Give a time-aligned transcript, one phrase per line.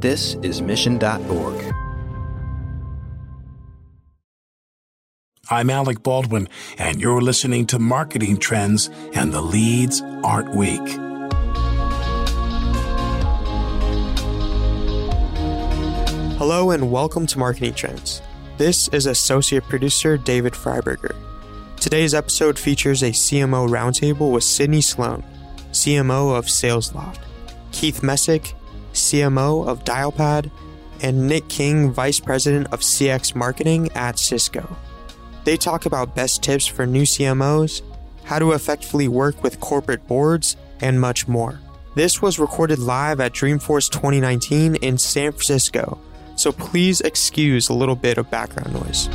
[0.00, 1.74] This is Mission.org.
[5.50, 10.88] I'm Alec Baldwin, and you're listening to Marketing Trends and the Leads Art Week.
[16.38, 18.22] Hello, and welcome to Marketing Trends.
[18.56, 21.16] This is Associate Producer David Freiberger.
[21.80, 25.24] Today's episode features a CMO roundtable with Sydney Sloan,
[25.72, 27.18] CMO of SalesLoft,
[27.72, 28.54] Keith Messick,
[28.98, 30.50] CMO of Dialpad,
[31.00, 34.76] and Nick King, Vice President of CX Marketing at Cisco.
[35.44, 37.82] They talk about best tips for new CMOs,
[38.24, 41.60] how to effectively work with corporate boards, and much more.
[41.94, 45.98] This was recorded live at Dreamforce 2019 in San Francisco,
[46.36, 49.08] so please excuse a little bit of background noise.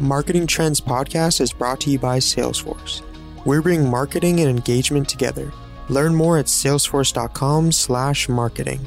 [0.00, 3.02] Marketing Trends Podcast is brought to you by Salesforce.
[3.44, 5.52] We bring marketing and engagement together
[5.90, 8.80] Learn more at salesforce.com/marketing.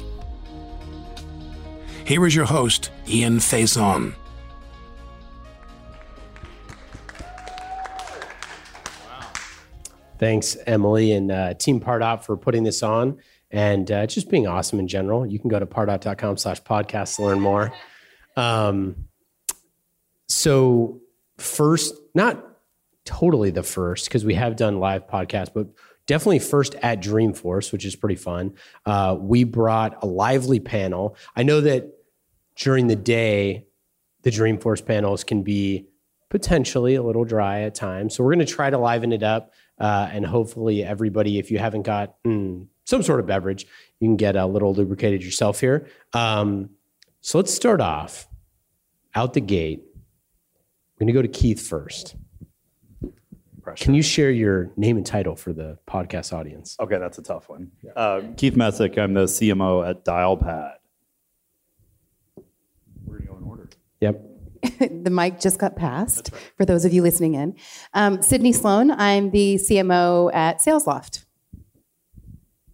[2.05, 4.16] Here is your host, Ian Faison.
[10.19, 13.17] Thanks, Emily and uh, Team Pardot for putting this on
[13.52, 15.25] and uh, just being awesome in general.
[15.25, 17.73] You can go to pardot.com slash podcast to learn more.
[18.36, 19.08] Um,
[20.27, 21.02] so
[21.38, 22.44] first, not
[23.05, 25.67] totally the first, because we have done live podcasts, but
[26.07, 28.53] definitely first at Dreamforce, which is pretty fun.
[28.85, 31.15] Uh, we brought a lively panel.
[31.35, 31.89] I know that
[32.55, 33.67] during the day,
[34.23, 35.87] the Dreamforce panels can be
[36.29, 38.15] potentially a little dry at times.
[38.15, 39.51] So we're going to try to liven it up.
[39.79, 43.65] Uh, and hopefully, everybody, if you haven't got mm, some sort of beverage,
[43.99, 45.87] you can get a little lubricated yourself here.
[46.13, 46.69] Um,
[47.21, 48.27] so let's start off
[49.15, 49.83] out the gate.
[50.95, 52.15] We're going to go to Keith first
[53.64, 53.86] pressure.
[53.86, 56.75] Can you share your name and title for the podcast audience?
[56.80, 57.72] Okay, that's a tough one.
[57.81, 57.92] Yeah.
[57.95, 60.73] Uh, Keith Messick, I'm the CMO at Dialpad.
[63.05, 63.70] We're going to go in order.
[64.02, 64.22] Yep.
[65.03, 66.42] the mic just got passed right.
[66.58, 67.55] for those of you listening in.
[67.93, 71.26] Um, Sydney Sloan, I'm the CMO at SalesLoft.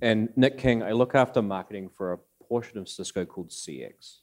[0.02, 4.18] And Nick King, I look after marketing for a portion of Cisco called CX.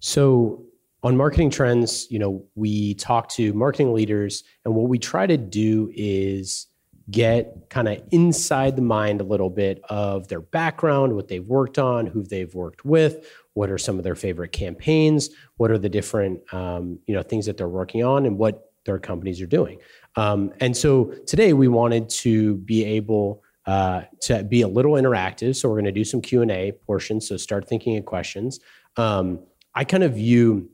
[0.00, 0.64] So
[1.02, 5.36] on marketing trends, you know, we talk to marketing leaders, and what we try to
[5.36, 6.66] do is
[7.10, 11.78] get kind of inside the mind a little bit of their background, what they've worked
[11.78, 15.88] on, who they've worked with, what are some of their favorite campaigns, what are the
[15.88, 19.78] different um, you know things that they're working on, and what their companies are doing.
[20.16, 25.56] Um, and so today we wanted to be able uh, to be a little interactive.
[25.56, 27.28] So we're going to do some Q and A portions.
[27.28, 28.60] So start thinking of questions.
[28.96, 29.40] Um,
[29.74, 30.70] I kind of view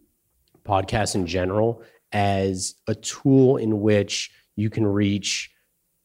[0.65, 5.51] podcasts in general as a tool in which you can reach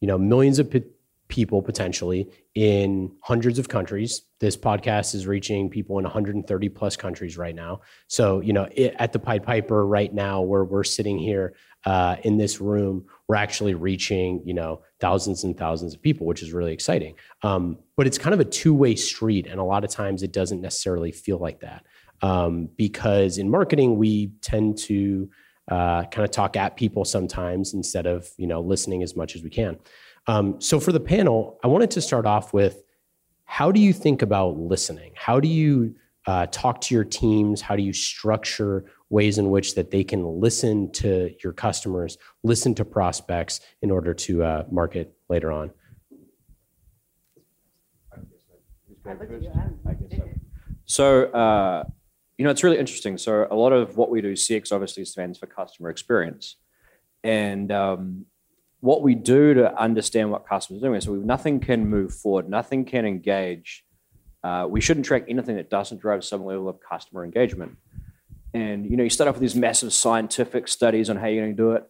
[0.00, 0.82] you know millions of p-
[1.28, 4.22] people potentially in hundreds of countries.
[4.40, 7.82] This podcast is reaching people in 130 plus countries right now.
[8.08, 11.54] So you know it, at the pied piper right now where we're sitting here
[11.84, 16.42] uh, in this room we're actually reaching you know thousands and thousands of people which
[16.42, 17.14] is really exciting.
[17.42, 20.60] Um, but it's kind of a two-way street and a lot of times it doesn't
[20.60, 21.84] necessarily feel like that
[22.22, 25.28] um, because in marketing we tend to
[25.68, 29.42] uh, kind of talk at people sometimes instead of you know listening as much as
[29.42, 29.78] we can.
[30.26, 32.82] Um, so for the panel, I wanted to start off with
[33.44, 35.12] how do you think about listening?
[35.14, 35.94] How do you
[36.26, 37.62] uh, talk to your teams?
[37.62, 42.74] How do you structure ways in which that they can listen to your customers, listen
[42.74, 45.70] to prospects in order to uh, market later on?
[50.84, 51.84] So, uh,
[52.38, 53.18] you know, it's really interesting.
[53.18, 56.56] So a lot of what we do, CX obviously stands for customer experience.
[57.24, 58.26] And um,
[58.80, 62.48] what we do to understand what customers are doing, so we, nothing can move forward,
[62.48, 63.84] nothing can engage.
[64.44, 67.76] Uh, we shouldn't track anything that doesn't drive some level of customer engagement.
[68.54, 71.56] And you know, you start off with these massive scientific studies on how you're going
[71.56, 71.84] to do it.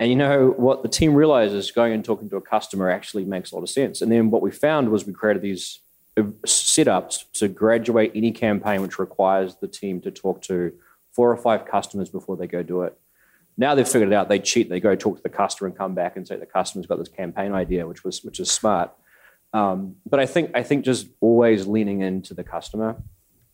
[0.00, 3.52] And you know what the team realizes going and talking to a customer actually makes
[3.52, 4.02] a lot of sense.
[4.02, 5.83] And then what we found was we created these
[6.16, 10.72] setups to graduate any campaign which requires the team to talk to
[11.12, 12.96] four or five customers before they go do it.
[13.56, 14.28] Now they've figured it out.
[14.28, 14.68] They cheat.
[14.68, 17.08] They go talk to the customer and come back and say the customer's got this
[17.08, 18.92] campaign idea, which was which is smart.
[19.52, 22.96] Um, but I think I think just always leaning into the customer,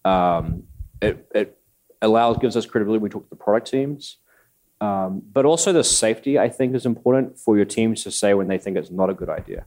[0.05, 0.65] um,
[1.03, 1.59] it, it
[2.01, 3.03] allows gives us credibility.
[3.03, 4.17] We talk to the product teams,
[4.81, 6.39] um, but also the safety.
[6.39, 9.15] I think is important for your teams to say when they think it's not a
[9.15, 9.67] good idea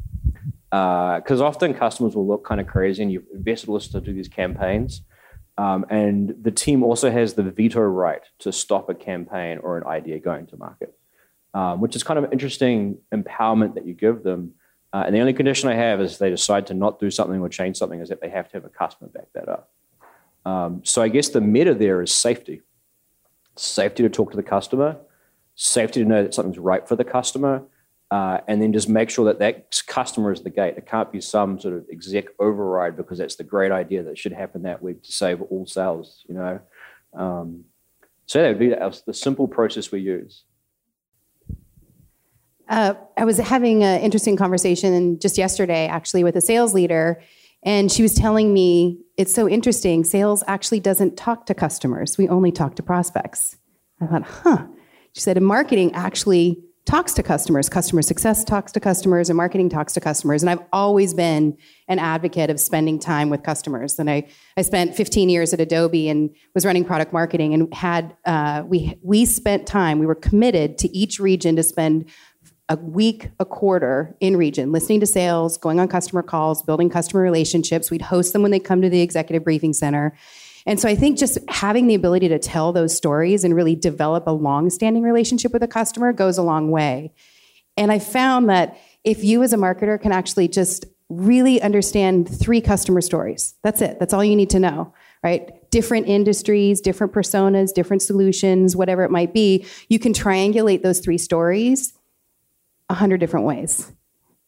[0.74, 4.02] because uh, often customers will look kind of crazy and you've invested a lot to
[4.02, 5.04] do these campaigns.
[5.56, 9.86] Um, and the team also has the veto right to stop a campaign or an
[9.86, 10.98] idea going to market,
[11.54, 14.56] um, which is kind of interesting empowerment that you give them.
[14.92, 17.50] Uh, and the only condition I have is they decide to not do something or
[17.50, 19.70] change something is that they have to have a customer back that up.
[20.44, 22.62] Um, so I guess the meta there is safety.
[23.56, 24.98] Safety to talk to the customer,
[25.54, 27.62] safety to know that something's right for the customer,
[28.12, 30.76] uh, and then just make sure that that customer is the gate.
[30.78, 34.34] It can't be some sort of exec override because that's the great idea that should
[34.34, 36.60] happen that week to save all sales, you know.
[37.14, 37.66] Um,
[38.26, 40.44] so that would be the simple process we use.
[42.70, 47.22] Uh, I was having an interesting conversation just yesterday, actually, with a sales leader,
[47.64, 50.04] and she was telling me it's so interesting.
[50.04, 53.58] Sales actually doesn't talk to customers; we only talk to prospects.
[54.00, 54.66] I thought, huh.
[55.14, 57.70] She said, in marketing actually talks to customers.
[57.70, 60.44] Customer success talks to customers, and marketing talks to customers.
[60.44, 61.58] And I've always been
[61.88, 64.00] an advocate of spending time with customers.
[64.00, 64.28] And I,
[64.58, 68.98] I spent 15 years at Adobe and was running product marketing and had uh, we
[69.02, 70.00] we spent time.
[70.00, 72.10] We were committed to each region to spend
[72.70, 77.22] a week, a quarter in region, listening to sales, going on customer calls, building customer
[77.22, 77.92] relationships.
[77.92, 80.18] We'd host them when they come to the executive briefing center.
[80.66, 84.28] And so I think just having the ability to tell those stories and really develop
[84.28, 87.14] a long-standing relationship with a customer goes a long way.
[87.76, 92.62] And I found that if you as a marketer can actually just really understand three
[92.62, 94.00] customer stories, that's it.
[94.00, 94.94] That's all you need to know,
[95.24, 95.70] right?
[95.70, 101.18] Different industries, different personas, different solutions, whatever it might be, you can triangulate those three
[101.18, 101.94] stories
[102.90, 103.92] a hundred different ways.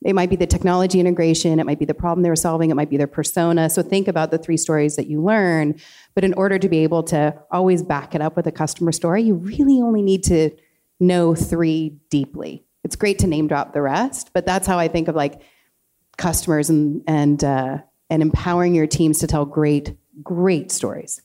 [0.06, 2.76] It might be the technology integration, it might be the problem they were solving, it
[2.76, 3.72] might be their persona.
[3.72, 5.80] So think about the three stories that you learn.
[6.14, 9.24] But in order to be able to always back it up with a customer story,
[9.24, 10.52] you really only need to
[11.00, 12.64] know three deeply.
[12.84, 15.42] It's great to name drop the rest, but that's how I think of like
[16.18, 17.80] customers and and uh,
[18.12, 21.20] and empowering your teams to tell great great stories.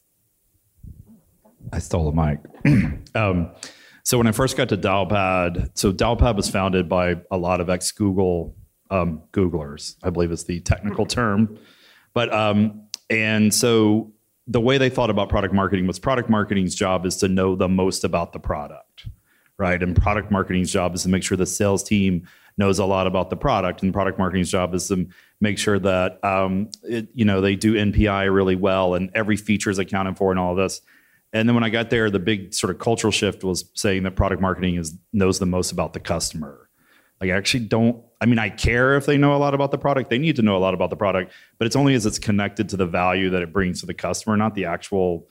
[1.70, 3.04] I stole the mic.
[3.14, 3.50] um,
[4.04, 7.68] so when I first got to Dialpad, so Dialpad was founded by a lot of
[7.68, 8.56] ex Google
[8.90, 11.58] um, Googlers, I believe is the technical term.
[12.12, 14.12] But um, and so
[14.46, 17.68] the way they thought about product marketing was product marketing's job is to know the
[17.68, 19.06] most about the product,
[19.58, 19.80] right?
[19.80, 22.26] And product marketing's job is to make sure the sales team
[22.58, 25.06] knows a lot about the product, and product marketing's job is to
[25.40, 29.70] make sure that um, it, you know they do NPI really well and every feature
[29.70, 30.80] is accounted for and all this.
[31.32, 34.16] And then when I got there, the big sort of cultural shift was saying that
[34.16, 36.68] product marketing is knows the most about the customer
[37.20, 39.78] like I actually don't I mean I care if they know a lot about the
[39.78, 40.10] product.
[40.10, 42.68] They need to know a lot about the product, but it's only as it's connected
[42.70, 45.26] to the value that it brings to the customer, not the actual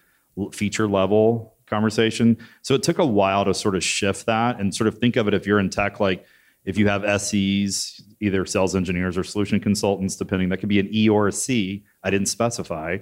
[0.51, 2.37] feature level conversation.
[2.61, 5.27] So it took a while to sort of shift that and sort of think of
[5.27, 6.25] it if you're in tech like
[6.65, 10.89] if you have SEs, either sales engineers or solution consultants, depending, that could be an
[10.91, 11.85] E or a C.
[12.03, 12.97] I didn't specify.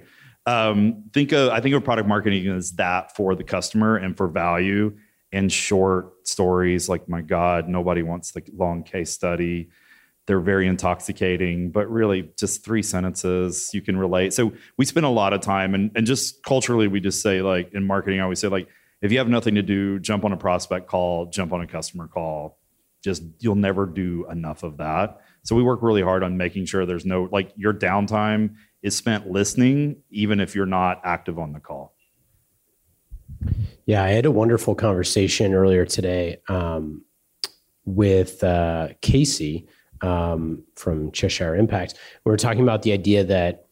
[0.46, 4.28] Um, think of I think of product marketing as that for the customer and for
[4.28, 4.98] value
[5.32, 9.70] and short stories like my god nobody wants the long case study.
[10.26, 14.34] They're very intoxicating but really just three sentences you can relate.
[14.34, 17.74] So we spend a lot of time and, and just culturally we just say like
[17.74, 18.68] in marketing i always say like
[19.02, 22.08] if you have nothing to do jump on a prospect call jump on a customer
[22.08, 22.60] call.
[23.04, 25.22] Just you'll never do enough of that.
[25.44, 29.30] So we work really hard on making sure there's no like your downtime is spent
[29.30, 31.94] listening even if you're not active on the call
[33.86, 37.04] yeah, I had a wonderful conversation earlier today um,
[37.86, 39.68] with uh, Casey
[40.02, 41.96] um, from Cheshire Impact.
[42.26, 43.66] We were talking about the idea that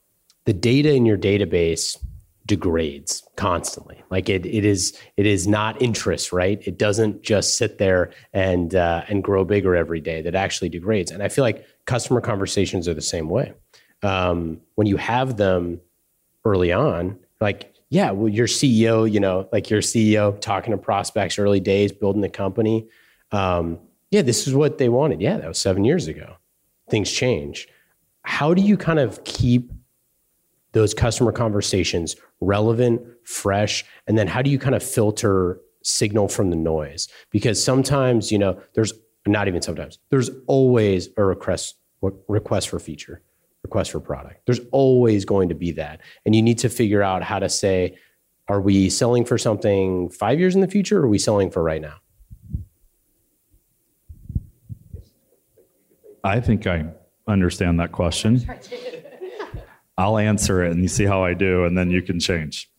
[0.45, 1.97] the data in your database
[2.45, 4.01] degrades constantly.
[4.09, 6.61] Like it, it is, it is not interest, right?
[6.65, 10.21] It doesn't just sit there and uh, and grow bigger every day.
[10.21, 11.11] That actually degrades.
[11.11, 13.53] And I feel like customer conversations are the same way.
[14.03, 15.81] Um, when you have them
[16.45, 21.37] early on, like yeah, well, your CEO, you know, like your CEO talking to prospects
[21.37, 22.87] early days, building the company.
[23.31, 23.79] Um,
[24.11, 25.21] yeah, this is what they wanted.
[25.21, 26.35] Yeah, that was seven years ago.
[26.89, 27.67] Things change.
[28.23, 29.71] How do you kind of keep
[30.71, 36.49] those customer conversations relevant, fresh, and then how do you kind of filter signal from
[36.49, 37.07] the noise?
[37.29, 38.93] Because sometimes, you know, there's
[39.27, 41.75] not even sometimes, there's always a request
[42.27, 43.21] request for feature
[43.65, 44.45] request for product.
[44.45, 46.01] There's always going to be that.
[46.23, 47.97] And you need to figure out how to say,
[48.47, 51.63] are we selling for something five years in the future or are we selling for
[51.63, 51.95] right now?
[56.23, 56.85] I think I
[57.27, 58.45] understand that question.
[59.97, 62.69] I'll answer it and you see how I do, and then you can change.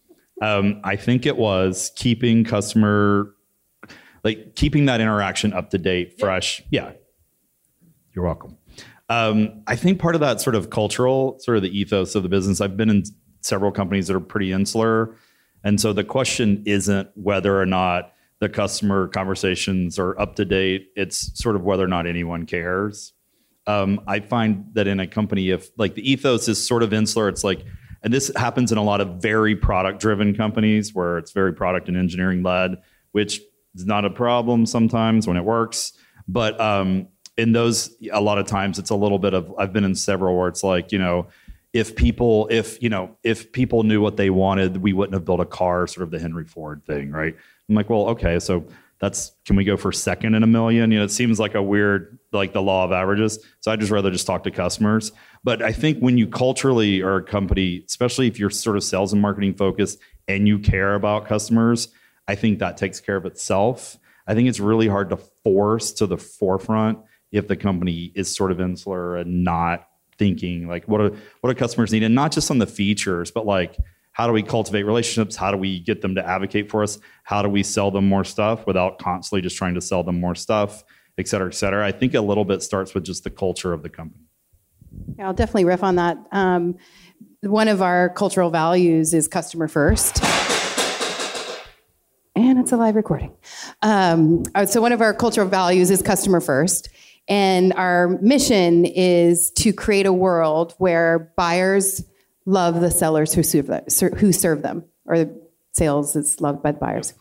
[0.42, 3.34] Um, I think it was keeping customer,
[4.22, 6.62] like keeping that interaction up to date, fresh.
[6.70, 6.92] Yeah.
[8.14, 8.58] You're welcome.
[9.08, 12.28] Um, I think part of that sort of cultural, sort of the ethos of the
[12.28, 12.60] business.
[12.60, 13.04] I've been in
[13.40, 15.14] several companies that are pretty insular,
[15.62, 20.88] and so the question isn't whether or not the customer conversations are up to date.
[20.96, 23.12] It's sort of whether or not anyone cares.
[23.66, 27.28] Um, I find that in a company, if like the ethos is sort of insular,
[27.28, 27.64] it's like,
[28.02, 31.88] and this happens in a lot of very product driven companies where it's very product
[31.88, 32.76] and engineering led,
[33.12, 33.40] which
[33.74, 35.92] is not a problem sometimes when it works.
[36.28, 39.84] But um, in those, a lot of times it's a little bit of, I've been
[39.84, 41.28] in several where it's like, you know,
[41.76, 45.40] if people if you know if people knew what they wanted we wouldn't have built
[45.40, 47.36] a car sort of the henry ford thing right?
[47.68, 48.66] I'm like well okay so
[48.98, 50.90] that's can we go for second in a million?
[50.90, 53.38] You know it seems like a weird like the law of averages.
[53.60, 55.12] So i'd just rather just talk to customers.
[55.44, 59.12] But i think when you culturally are a company especially if you're sort of sales
[59.12, 61.88] and marketing focused and you care about customers
[62.26, 63.98] i think that takes care of itself.
[64.26, 66.98] I think it's really hard to force to the forefront
[67.32, 71.54] if the company is sort of insular and not thinking like what do what do
[71.54, 72.02] customers need?
[72.02, 73.76] And not just on the features but like
[74.12, 75.36] how do we cultivate relationships?
[75.36, 76.98] How do we get them to advocate for us?
[77.24, 80.34] How do we sell them more stuff without constantly just trying to sell them more
[80.34, 80.84] stuff
[81.18, 81.86] et cetera et cetera?
[81.86, 84.24] I think a little bit starts with just the culture of the company.
[85.18, 86.16] Yeah, i'll definitely riff on that.
[86.32, 86.76] Um,
[87.42, 90.22] one of our cultural values is customer first.
[92.34, 93.32] And it's a live recording.
[93.80, 96.90] Um, so one of our cultural values is customer first
[97.28, 102.04] and our mission is to create a world where buyers
[102.44, 103.84] love the sellers who serve them,
[104.18, 105.26] who serve them or
[105.76, 107.12] sales is loved by the buyers.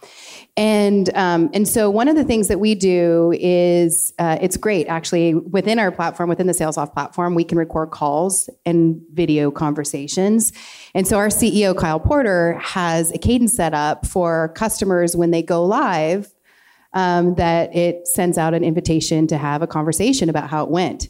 [0.55, 4.87] And um, and so one of the things that we do is uh, it's great
[4.87, 10.53] actually within our platform, within the SalesLoft platform, we can record calls and video conversations.
[10.93, 15.41] And so our CEO Kyle Porter has a cadence set up for customers when they
[15.41, 16.33] go live
[16.95, 21.09] um, that it sends out an invitation to have a conversation about how it went.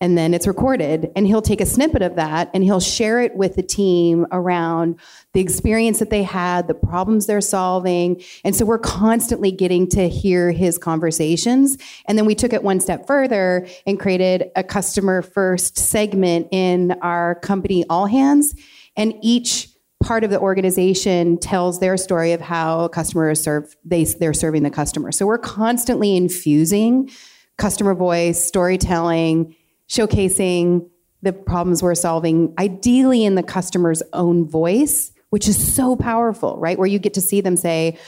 [0.00, 3.36] And then it's recorded, and he'll take a snippet of that and he'll share it
[3.36, 4.98] with the team around
[5.32, 8.20] the experience that they had, the problems they're solving.
[8.42, 11.78] And so we're constantly getting to hear his conversations.
[12.06, 16.96] And then we took it one step further and created a customer first segment in
[17.00, 18.52] our company All Hands.
[18.96, 19.68] And each
[20.02, 24.34] part of the organization tells their story of how a customer is served they, they're
[24.34, 25.12] serving the customer.
[25.12, 27.10] So we're constantly infusing
[27.58, 29.54] customer voice storytelling
[29.88, 30.88] showcasing
[31.20, 36.78] the problems we're solving ideally in the customer's own voice which is so powerful right?
[36.78, 37.98] Where you get to see them say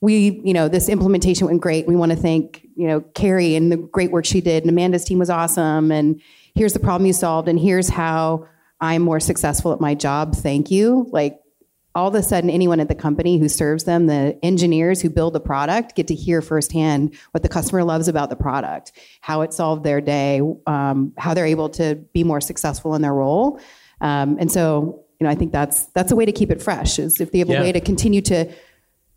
[0.00, 1.86] we you know this implementation went great.
[1.88, 4.62] We want to thank you know carrie and the great work she did.
[4.62, 6.20] And amanda's team was awesome and
[6.54, 8.46] here's the problem you solved and here's how
[8.80, 10.34] I'm more successful at my job.
[10.36, 11.08] Thank you.
[11.10, 11.40] Like
[11.94, 15.32] all of a sudden, anyone at the company who serves them, the engineers who build
[15.32, 19.52] the product, get to hear firsthand what the customer loves about the product, how it
[19.52, 23.60] solved their day, um, how they're able to be more successful in their role.
[24.00, 27.00] Um, and so, you know, I think that's that's a way to keep it fresh.
[27.00, 27.58] Is if they have yeah.
[27.58, 28.48] a way to continue to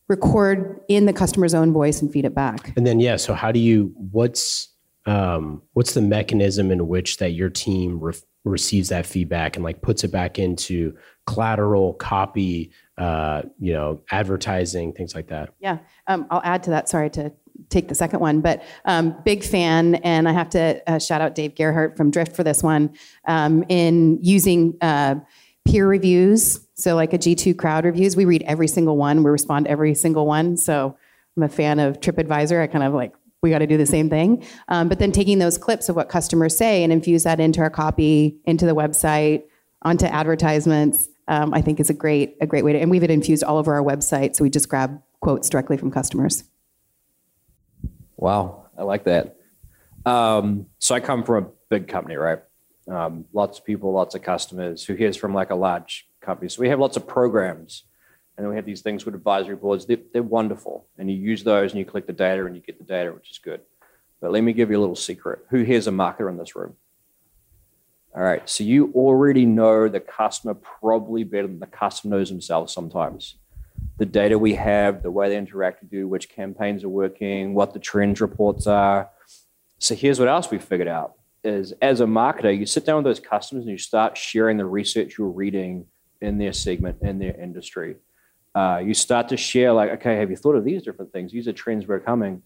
[0.08, 2.75] record in the customer's own voice and feed it back.
[2.75, 3.18] And then, yeah.
[3.18, 3.94] So, how do you?
[3.96, 4.70] What's
[5.06, 9.81] um, what's the mechanism in which that your team ref- receives that feedback and like
[9.81, 10.95] puts it back into
[11.25, 15.53] collateral copy uh, you know advertising things like that.
[15.60, 16.89] Yeah um, i'll add to that.
[16.89, 17.31] Sorry to
[17.69, 21.36] take the second one but um, big fan and i have to uh, shout out
[21.36, 22.91] dave gerhardt from drift for this one
[23.27, 25.15] um, in using uh,
[25.65, 28.15] peer reviews so like a g2 crowd reviews.
[28.15, 29.24] We read every single one.
[29.24, 30.57] We respond to every single one.
[30.57, 30.98] So
[31.38, 34.10] i'm a fan of tripadvisor i kind of like we got to do the same
[34.10, 34.45] thing.
[34.67, 37.69] Um, but then taking those clips of what customers say and infuse that into our
[37.69, 39.43] copy, into the website,
[39.81, 42.79] onto advertisements, um, I think is a great a great way to.
[42.79, 45.91] And we've it infused all over our website, so we just grab quotes directly from
[45.91, 46.43] customers.
[48.17, 49.38] Wow, I like that.
[50.05, 52.39] Um, so I come from a big company, right?
[52.88, 54.83] Um, lots of people, lots of customers.
[54.83, 56.50] Who hears from like a large company?
[56.50, 57.83] So we have lots of programs
[58.38, 59.85] and then we have these things with advisory boards.
[59.85, 60.88] They're, they're wonderful.
[60.97, 63.29] And you use those and you collect the data and you get the data, which
[63.29, 63.61] is good.
[64.19, 65.39] But let me give you a little secret.
[65.50, 66.75] Who here's a marketer in this room?
[68.15, 68.47] All right.
[68.50, 73.35] So you already know the customer probably better than the customer knows themselves sometimes.
[73.97, 77.73] The data we have, the way they interact with you, which campaigns are working, what
[77.73, 79.09] the trends reports are.
[79.79, 83.05] So here's what else we figured out is as a marketer, you sit down with
[83.05, 85.85] those customers and you start sharing the research you're reading
[86.21, 87.95] in their segment, in their industry
[88.53, 91.31] uh, you start to share like, okay, have you thought of these different things?
[91.31, 92.41] These are trends we're coming.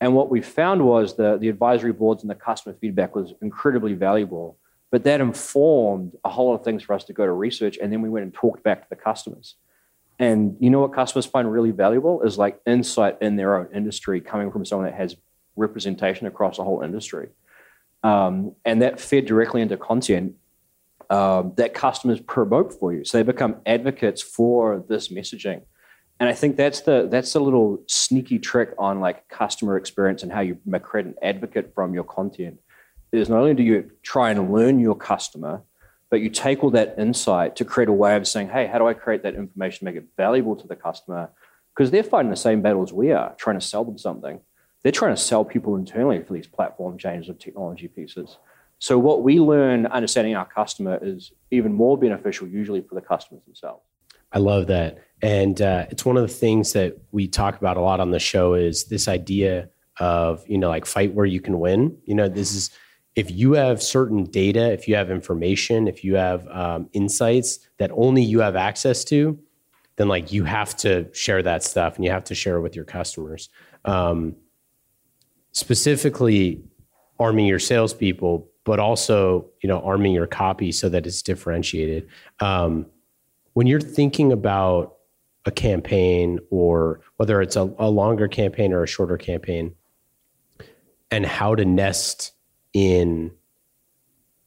[0.00, 3.94] And what we found was the, the advisory boards and the customer feedback was incredibly
[3.94, 4.56] valuable.
[4.90, 7.78] But that informed a whole lot of things for us to go to research.
[7.82, 9.56] And then we went and talked back to the customers.
[10.18, 14.20] And you know what customers find really valuable is like insight in their own industry
[14.20, 15.16] coming from someone that has
[15.56, 17.28] representation across the whole industry.
[18.02, 20.34] Um, and that fed directly into content
[21.10, 23.04] um, that customers promote for you.
[23.04, 25.62] So they become advocates for this messaging.
[26.20, 30.32] And I think that's the that's a little sneaky trick on like customer experience and
[30.32, 32.58] how you create an advocate from your content
[33.12, 35.62] is not only do you try and learn your customer,
[36.10, 38.86] but you take all that insight to create a way of saying, hey, how do
[38.86, 41.30] I create that information, make it valuable to the customer?
[41.74, 44.40] Because they're fighting the same battles we are, trying to sell them something.
[44.82, 48.38] They're trying to sell people internally for these platform changes of technology pieces.
[48.78, 53.42] So what we learn understanding our customer is even more beneficial usually for the customers
[53.44, 53.82] themselves.
[54.32, 54.98] I love that.
[55.22, 58.20] And uh, it's one of the things that we talk about a lot on the
[58.20, 59.68] show is this idea
[59.98, 61.96] of, you know, like fight where you can win.
[62.04, 62.70] You know, this is
[63.16, 67.90] if you have certain data, if you have information, if you have um, insights that
[67.92, 69.36] only you have access to,
[69.96, 72.76] then like you have to share that stuff and you have to share it with
[72.76, 73.48] your customers.
[73.84, 74.36] Um,
[75.50, 76.62] specifically,
[77.18, 82.06] arming your salespeople, but also you know arming your copy so that it's differentiated.
[82.38, 82.84] Um,
[83.54, 84.96] when you're thinking about
[85.46, 89.74] a campaign or whether it's a, a longer campaign or a shorter campaign,
[91.10, 92.32] and how to nest
[92.74, 93.32] in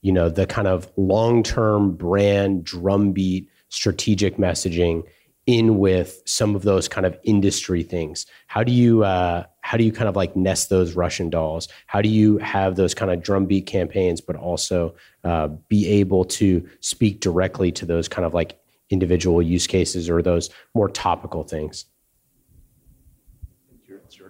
[0.04, 5.04] you know the kind of long-term brand drumbeat strategic messaging
[5.48, 9.84] in with some of those kind of industry things how do you uh, how do
[9.84, 13.22] you kind of like nest those russian dolls how do you have those kind of
[13.22, 14.94] drumbeat campaigns but also
[15.24, 20.22] uh, be able to speak directly to those kind of like individual use cases or
[20.22, 21.86] those more topical things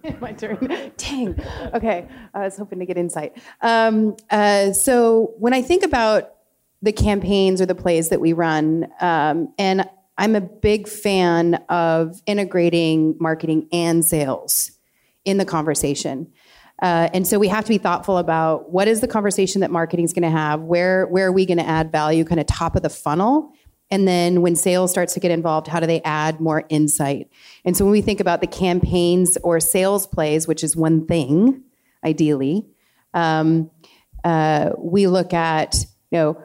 [0.19, 0.57] My turn.
[0.97, 1.39] Dang.
[1.73, 2.07] Okay.
[2.33, 3.37] I was hoping to get insight.
[3.61, 6.33] Um, uh, so when I think about
[6.81, 9.87] the campaigns or the plays that we run, um, and
[10.21, 14.69] I'm a big fan of integrating marketing and sales
[15.25, 16.31] in the conversation.
[16.79, 20.05] Uh, and so we have to be thoughtful about what is the conversation that marketing
[20.05, 22.75] is going to have, where where are we going to add value, kind of top
[22.75, 23.51] of the funnel,
[23.89, 27.27] and then when sales starts to get involved, how do they add more insight?
[27.65, 31.63] And so when we think about the campaigns or sales plays, which is one thing,
[32.03, 32.67] ideally,
[33.15, 33.71] um,
[34.23, 36.43] uh, we look at you know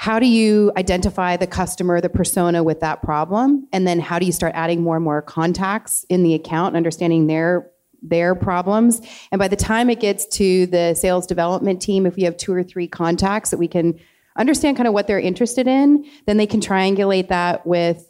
[0.00, 4.26] how do you identify the customer, the persona with that problem, and then how do
[4.26, 7.68] you start adding more and more contacts in the account, understanding their
[8.00, 9.00] their problems.
[9.32, 12.52] And by the time it gets to the sales development team, if we have two
[12.52, 13.98] or three contacts that we can
[14.36, 18.08] understand kind of what they're interested in, then they can triangulate that with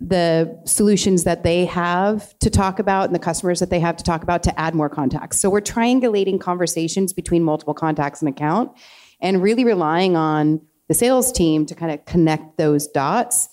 [0.00, 4.04] the solutions that they have to talk about and the customers that they have to
[4.04, 5.38] talk about to add more contacts.
[5.38, 8.72] So we're triangulating conversations between multiple contacts and account
[9.20, 13.48] and really relying on the sales team to kind of connect those dots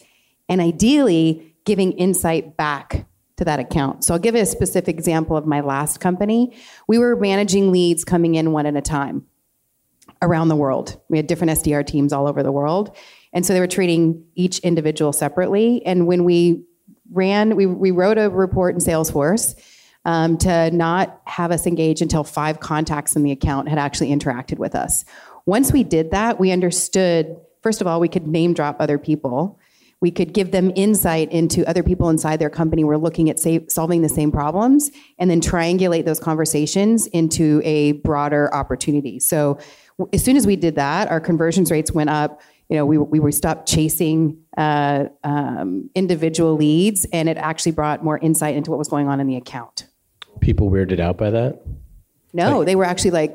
[0.49, 4.03] and ideally giving insight back to that account.
[4.03, 6.57] So I'll give a specific example of my last company.
[6.87, 9.27] We were managing leads coming in one at a time
[10.19, 10.99] around the world.
[11.09, 12.97] We had different SDR teams all over the world.
[13.31, 15.85] And so they were treating each individual separately.
[15.85, 16.63] And when we
[17.11, 19.53] ran, we, we wrote a report in Salesforce
[20.05, 24.57] um, to not have us engage until five contacts in the account had actually interacted
[24.57, 25.05] with us.
[25.47, 29.57] Once we did that, we understood, first of all, we could name drop other people.
[30.01, 33.39] We could give them insight into other people inside their company who are looking at
[33.39, 39.19] say, solving the same problems and then triangulate those conversations into a broader opportunity.
[39.19, 39.57] So
[40.11, 42.41] as soon as we did that our conversions rates went up.
[42.69, 48.03] You know we, we were stopped chasing uh, um, individual leads and it actually brought
[48.03, 49.87] more insight into what was going on in the account.
[50.41, 51.61] People weirded out by that?
[52.33, 53.33] No like, they were actually like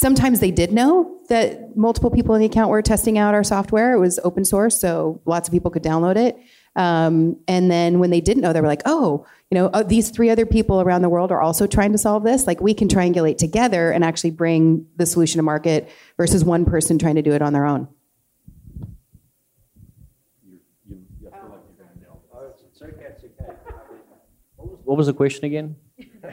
[0.00, 3.94] Sometimes they did know that multiple people in the account were testing out our software.
[3.94, 6.38] It was open source, so lots of people could download it.
[6.76, 10.10] Um, and then when they didn't know, they were like, oh, you know, uh, these
[10.10, 12.46] three other people around the world are also trying to solve this.
[12.46, 16.98] Like we can triangulate together and actually bring the solution to market versus one person
[16.98, 17.88] trying to do it on their own.
[24.84, 25.76] What was the question again?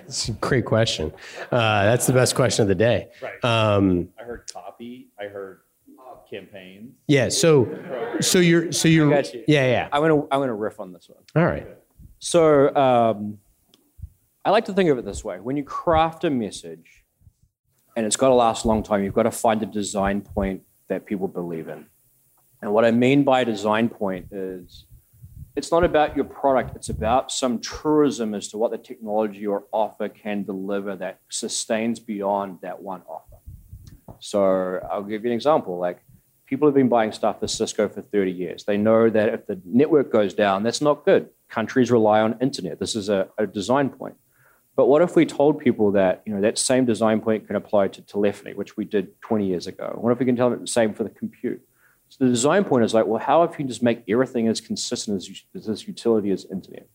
[0.05, 1.12] That's a great question.
[1.51, 3.10] Uh, that's the best question of the day.
[3.21, 3.43] Right.
[3.43, 5.10] Um, I heard copy.
[5.19, 5.62] I heard
[6.29, 6.93] campaigns.
[7.07, 7.29] yeah.
[7.29, 7.67] So,
[8.19, 9.43] so you're, so you're, got you.
[9.47, 9.89] yeah, yeah.
[9.91, 11.23] I'm gonna I'm gonna riff on this one.
[11.36, 11.67] All right.
[12.19, 13.39] So um,
[14.43, 17.05] I like to think of it this way: when you craft a message,
[17.95, 20.62] and it's got to last a long time, you've got to find a design point
[20.88, 21.86] that people believe in.
[22.62, 24.86] And what I mean by design point is
[25.58, 29.63] it's not about your product, it's about some truism as to what the technology or
[29.72, 33.38] offer can deliver that sustains beyond that one offer.
[34.20, 35.80] So I'll give you an example.
[35.80, 36.04] Like
[36.46, 38.65] people have been buying stuff for Cisco for 30 years.
[38.65, 41.30] They know that if the network goes down, that's not good.
[41.50, 42.80] Countries rely on internet.
[42.80, 44.15] This is a, a design point.
[44.76, 47.88] But what if we told people that you know that same design point can apply
[47.88, 49.98] to telephony, which we did 20 years ago?
[50.00, 51.62] What if we can tell them the same for the compute?
[52.10, 55.17] So the design point is like, well, how if you just make everything as consistent
[55.17, 56.88] as, as this utility as internet?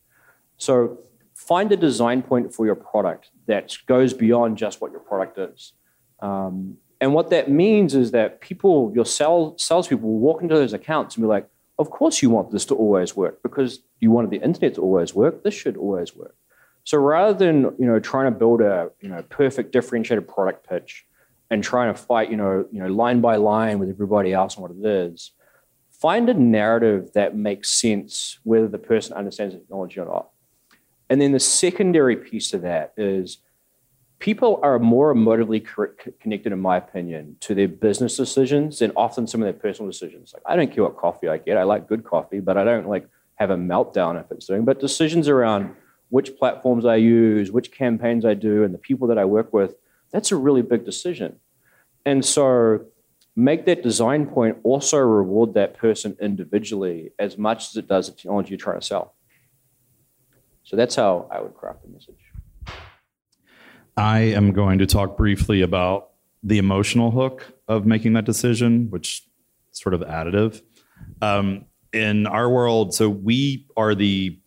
[0.57, 0.99] So
[1.35, 5.73] find a design point for your product that goes beyond just what your product is.
[6.21, 10.73] Um, And what that means is that people, your sales salespeople, will walk into those
[10.73, 11.47] accounts and be like,
[11.77, 15.13] "Of course, you want this to always work because you wanted the internet to always
[15.13, 15.43] work.
[15.43, 16.37] This should always work."
[16.85, 21.05] So rather than you know trying to build a you know perfect differentiated product pitch
[21.53, 24.63] and trying to fight you know you know line by line with everybody else on
[24.63, 25.33] what it is,
[25.91, 30.31] find a narrative that makes sense whether the person understands the technology or not.
[31.11, 33.39] And then the secondary piece to that is
[34.19, 35.63] people are more emotively
[36.21, 40.33] connected, in my opinion, to their business decisions than often some of their personal decisions.
[40.33, 41.59] Like, I don't care what coffee I get.
[41.59, 44.65] I like good coffee, but I don't like have a meltdown if it's doing.
[44.65, 45.75] But decisions around
[46.09, 49.75] which platforms I use, which campaigns I do, and the people that I work with,
[50.13, 51.41] that's a really big decision.
[52.05, 52.87] And so
[53.37, 58.15] make that design point also reward that person individually as much as it does the
[58.15, 59.15] technology you're trying to sell.
[60.65, 62.15] So that's how I would craft the message.
[63.97, 66.11] I am going to talk briefly about
[66.43, 69.23] the emotional hook of making that decision, which
[69.73, 70.63] is sort of additive.
[71.21, 74.39] Um, in our world, so we are the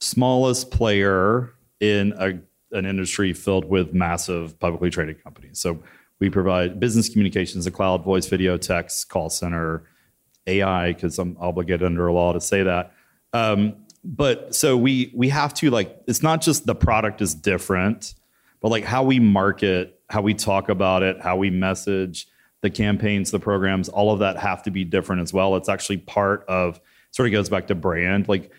[0.00, 5.60] smallest player in a, an industry filled with massive publicly traded companies.
[5.60, 5.82] So
[6.20, 9.84] we provide business communications, a cloud, voice, video, text, call center,
[10.46, 12.92] AI, because I'm obligated under a law to say that.
[13.32, 18.14] Um, but so we we have to like it's not just the product is different
[18.64, 22.26] but like how we market, how we talk about it, how we message,
[22.62, 25.54] the campaigns, the programs, all of that have to be different as well.
[25.56, 28.26] It's actually part of sort of goes back to brand.
[28.26, 28.50] Like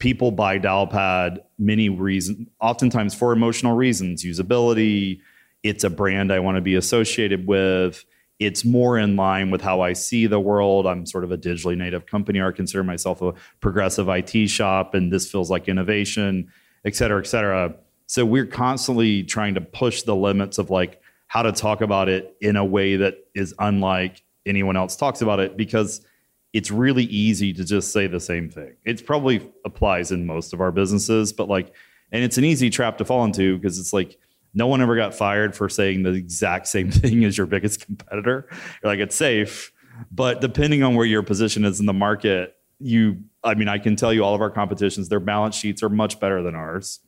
[0.00, 5.20] people buy Dialpad many reasons, oftentimes for emotional reasons, usability.
[5.64, 8.04] It's a brand I want to be associated with.
[8.38, 10.86] It's more in line with how I see the world.
[10.86, 12.40] I'm sort of a digitally native company.
[12.42, 16.52] I consider myself a progressive IT shop, and this feels like innovation,
[16.84, 17.74] et cetera, et cetera.
[18.06, 22.36] So we're constantly trying to push the limits of like how to talk about it
[22.40, 26.04] in a way that is unlike anyone else talks about it because
[26.52, 28.76] it's really easy to just say the same thing.
[28.84, 31.72] It probably applies in most of our businesses, but like,
[32.12, 34.18] and it's an easy trap to fall into because it's like
[34.54, 38.48] no one ever got fired for saying the exact same thing as your biggest competitor.
[38.50, 39.72] You're like, it's safe.
[40.10, 43.96] But depending on where your position is in the market, you, I mean, I can
[43.96, 47.00] tell you all of our competitions, their balance sheets are much better than ours.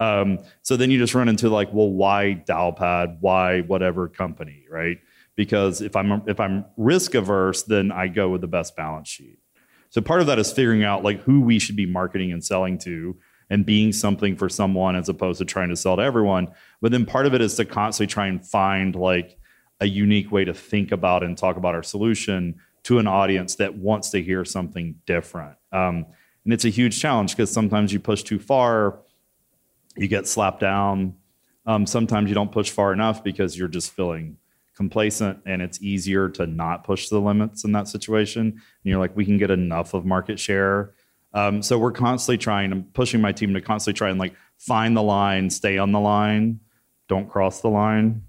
[0.00, 3.18] Um, so then you just run into like, well, why Dialpad?
[3.20, 4.98] Why whatever company, right?
[5.34, 9.40] Because if I'm if I'm risk averse, then I go with the best balance sheet.
[9.90, 12.78] So part of that is figuring out like who we should be marketing and selling
[12.78, 13.16] to
[13.50, 16.48] and being something for someone as opposed to trying to sell to everyone.
[16.80, 19.38] But then part of it is to constantly try and find like
[19.80, 23.76] a unique way to think about and talk about our solution to an audience that
[23.76, 25.56] wants to hear something different.
[25.72, 26.06] Um,
[26.44, 29.00] and it's a huge challenge because sometimes you push too far
[29.98, 31.14] you get slapped down.
[31.66, 34.38] Um, sometimes you don't push far enough because you're just feeling
[34.74, 38.46] complacent and it's easier to not push the limits in that situation.
[38.46, 40.94] And you're like, we can get enough of market share.
[41.34, 44.96] Um, so we're constantly trying, I'm pushing my team to constantly try and like find
[44.96, 46.60] the line, stay on the line,
[47.08, 48.22] don't cross the line.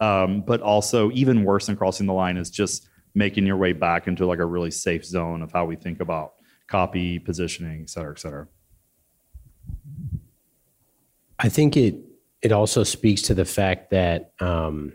[0.00, 4.06] Um, but also, even worse than crossing the line is just making your way back
[4.06, 6.34] into like a really safe zone of how we think about
[6.68, 8.46] copy, positioning, et cetera, et cetera.
[11.38, 11.96] I think it
[12.42, 14.92] it also speaks to the fact that um,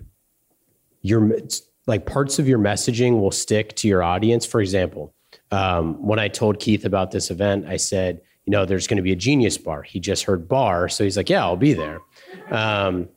[1.02, 1.38] your
[1.86, 4.46] like parts of your messaging will stick to your audience.
[4.46, 5.14] For example,
[5.54, 9.04] um, when I told Keith about this event, I said, you know, there's going to
[9.04, 9.84] be a genius bar.
[9.84, 12.00] He just heard bar, so he's like, yeah, I'll be there.
[12.50, 13.10] Um,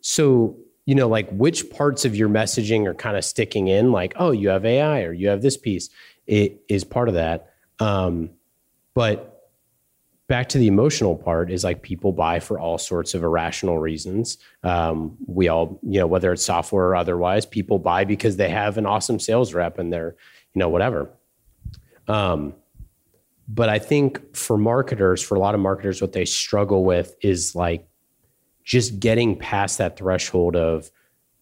[0.00, 4.14] so you know, like which parts of your messaging are kind of sticking in, like,
[4.16, 5.90] oh, you have AI or you have this piece.
[6.26, 7.52] It is part of that.
[7.80, 8.30] Um,
[8.94, 9.50] but
[10.28, 14.38] back to the emotional part is like people buy for all sorts of irrational reasons.
[14.62, 18.78] Um, we all, you know, whether it's software or otherwise, people buy because they have
[18.78, 20.14] an awesome sales rep and they're,
[20.54, 21.10] you know, whatever.
[22.08, 22.54] Um,
[23.48, 27.54] but I think for marketers, for a lot of marketers, what they struggle with is
[27.54, 27.86] like
[28.64, 30.90] just getting past that threshold of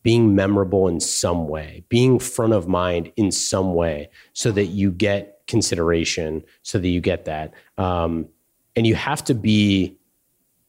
[0.03, 4.91] being memorable in some way, being front of mind in some way, so that you
[4.91, 7.55] get consideration, so that you get that.
[7.79, 8.29] Um,
[8.77, 9.97] and you have to be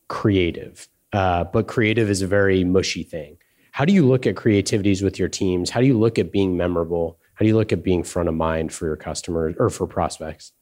[0.08, 0.88] creative.
[1.12, 3.38] Uh, but creative is a very mushy thing.
[3.71, 5.69] How do you look at creativities with your teams?
[5.69, 7.19] How do you look at being memorable?
[7.36, 10.54] How do you look at being front of mind for your customers or for prospects?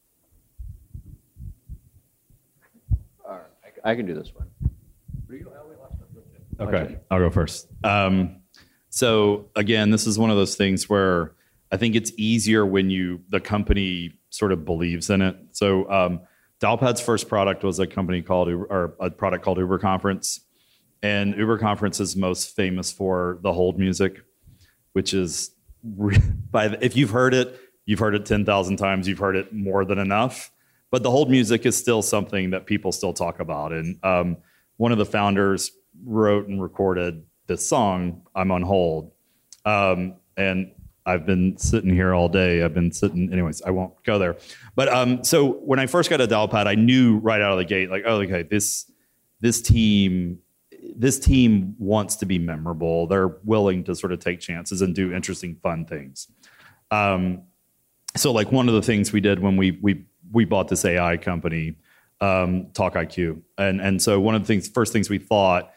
[3.24, 4.48] All right, I can do this one.
[6.60, 7.68] Okay, I'll go first.
[7.84, 8.42] Um,
[8.90, 11.34] so again, this is one of those things where
[11.72, 15.36] I think it's easier when you the company sort of believes in it.
[15.52, 16.22] So um,
[16.60, 20.42] Dialpad's first product was a company called Uber, or a product called Uber Conference,
[21.02, 24.22] and Uber Conference is most famous for the hold music.
[24.94, 25.52] which is
[25.84, 29.08] by the, if you've heard it, you've heard it ten thousand times.
[29.08, 30.52] You've heard it more than enough.
[30.92, 33.74] But the hold music is still something that people still talk about.
[33.74, 34.38] And um,
[34.78, 35.72] one of the founders
[36.06, 39.12] wrote and recorded this song, "I'm on hold,"
[39.66, 40.72] um, and
[41.06, 42.64] I've been sitting here all day.
[42.64, 43.62] I've been sitting, anyways.
[43.64, 44.38] I won't go there.
[44.76, 47.66] But um, so when I first got a Dialpad, I knew right out of the
[47.66, 48.90] gate, like, oh, okay, this
[49.42, 50.40] this team
[50.96, 53.08] this team wants to be memorable.
[53.08, 56.28] They're willing to sort of take chances and do interesting, fun things.
[56.92, 57.44] Um,
[58.16, 61.18] so, like one of the things we did when we we we bought this AI
[61.18, 61.76] company,
[62.22, 65.72] um, TalkIQ, and and so one of the things, first things we thought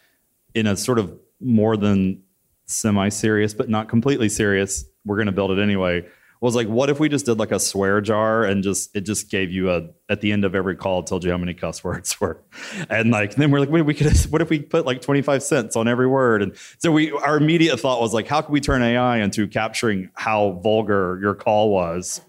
[0.54, 2.22] in a sort of more than
[2.66, 6.04] semi-serious, but not completely serious, we're going to build it anyway
[6.40, 9.30] was like, what if we just did like a swear jar and just it just
[9.30, 12.20] gave you a at the end of every call told you how many cuss words
[12.20, 12.42] were,
[12.90, 15.42] and like then we're like, wait, we could what if we put like twenty five
[15.42, 16.42] cents on every word?
[16.42, 20.10] And so we our immediate thought was like, how can we turn AI into capturing
[20.14, 22.20] how vulgar your call was?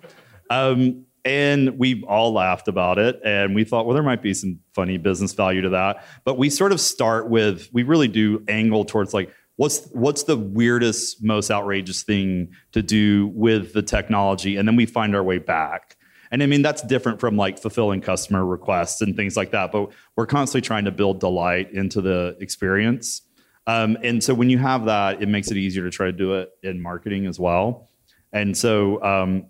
[0.49, 4.59] Um, and we all laughed about it and we thought well there might be some
[4.73, 8.85] funny business value to that but we sort of start with we really do angle
[8.85, 14.55] towards like what's what's the weirdest most outrageous thing to do with the technology?
[14.55, 15.97] And then we find our way back.
[16.31, 19.91] And i mean that's different from like fulfilling customer requests and things like that but
[20.17, 23.21] we're constantly trying to build delight into the experience.
[23.65, 26.35] Um, and so when you have that it makes it easier to try to do
[26.35, 27.89] it in marketing as well.
[28.31, 29.47] And so um,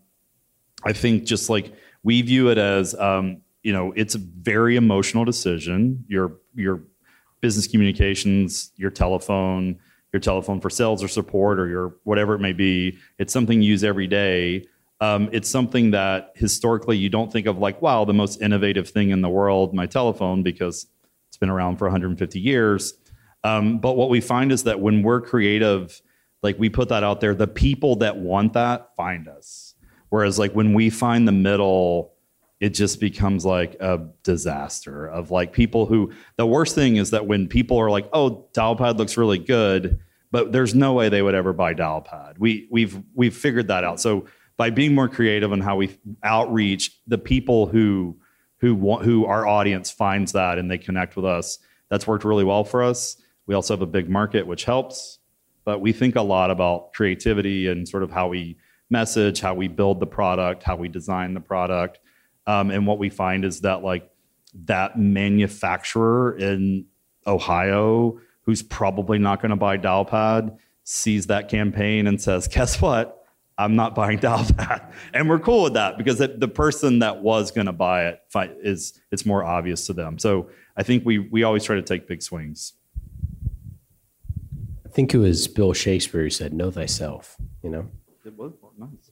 [0.83, 5.25] i think just like we view it as um, you know it's a very emotional
[5.25, 6.05] decision.
[6.07, 6.83] Your your
[7.41, 9.79] business communications your telephone
[10.17, 12.97] your telephone for sales or support or your whatever it may be.
[13.19, 14.65] It's something you use every day.
[14.99, 19.11] Um, it's something that historically you don't think of like, wow, the most innovative thing
[19.11, 20.87] in the world, my telephone, because
[21.27, 22.95] it's been around for 150 years.
[23.43, 26.01] Um, but what we find is that when we're creative,
[26.41, 29.75] like we put that out there, the people that want that find us.
[30.09, 32.13] Whereas like when we find the middle,
[32.59, 37.27] it just becomes like a disaster of like people who the worst thing is that
[37.27, 39.99] when people are like, oh, Dialpad looks really good,
[40.31, 42.39] but there's no way they would ever buy Dialpad.
[42.39, 43.99] We we've we've figured that out.
[43.99, 44.25] So
[44.57, 48.17] by being more creative in how we outreach the people who
[48.59, 51.59] who want who our audience finds that and they connect with us,
[51.89, 53.17] that's worked really well for us.
[53.45, 55.19] We also have a big market which helps,
[55.63, 58.57] but we think a lot about creativity and sort of how we
[58.89, 61.99] message, how we build the product, how we design the product
[62.47, 64.09] um, and what we find is that like
[64.65, 66.85] that manufacturer in
[67.27, 73.25] Ohio who's probably not going to buy Dialpad sees that campaign and says, "Guess what?
[73.57, 77.51] I'm not buying Dialpad," and we're cool with that because it, the person that was
[77.51, 78.21] going to buy it
[78.63, 80.17] is it's more obvious to them.
[80.17, 82.73] So I think we we always try to take big swings.
[84.85, 87.87] I think it was Bill Shakespeare who said, "Know thyself." You know,
[88.25, 89.11] it was nice.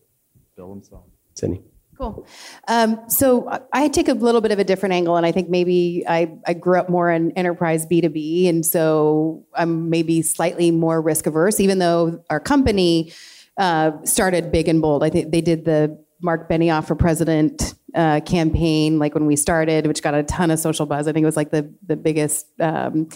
[0.55, 1.03] Bill himself.
[1.33, 1.61] Sydney.
[1.97, 2.27] Cool.
[2.67, 6.03] Um, so I take a little bit of a different angle, and I think maybe
[6.07, 11.25] I, I grew up more in enterprise B2B, and so I'm maybe slightly more risk
[11.25, 13.13] averse, even though our company
[13.57, 15.03] uh, started big and bold.
[15.03, 19.87] I think they did the Mark Benioff for president uh, campaign, like when we started,
[19.87, 21.07] which got a ton of social buzz.
[21.07, 22.47] I think it was like the, the biggest.
[22.59, 23.07] Um,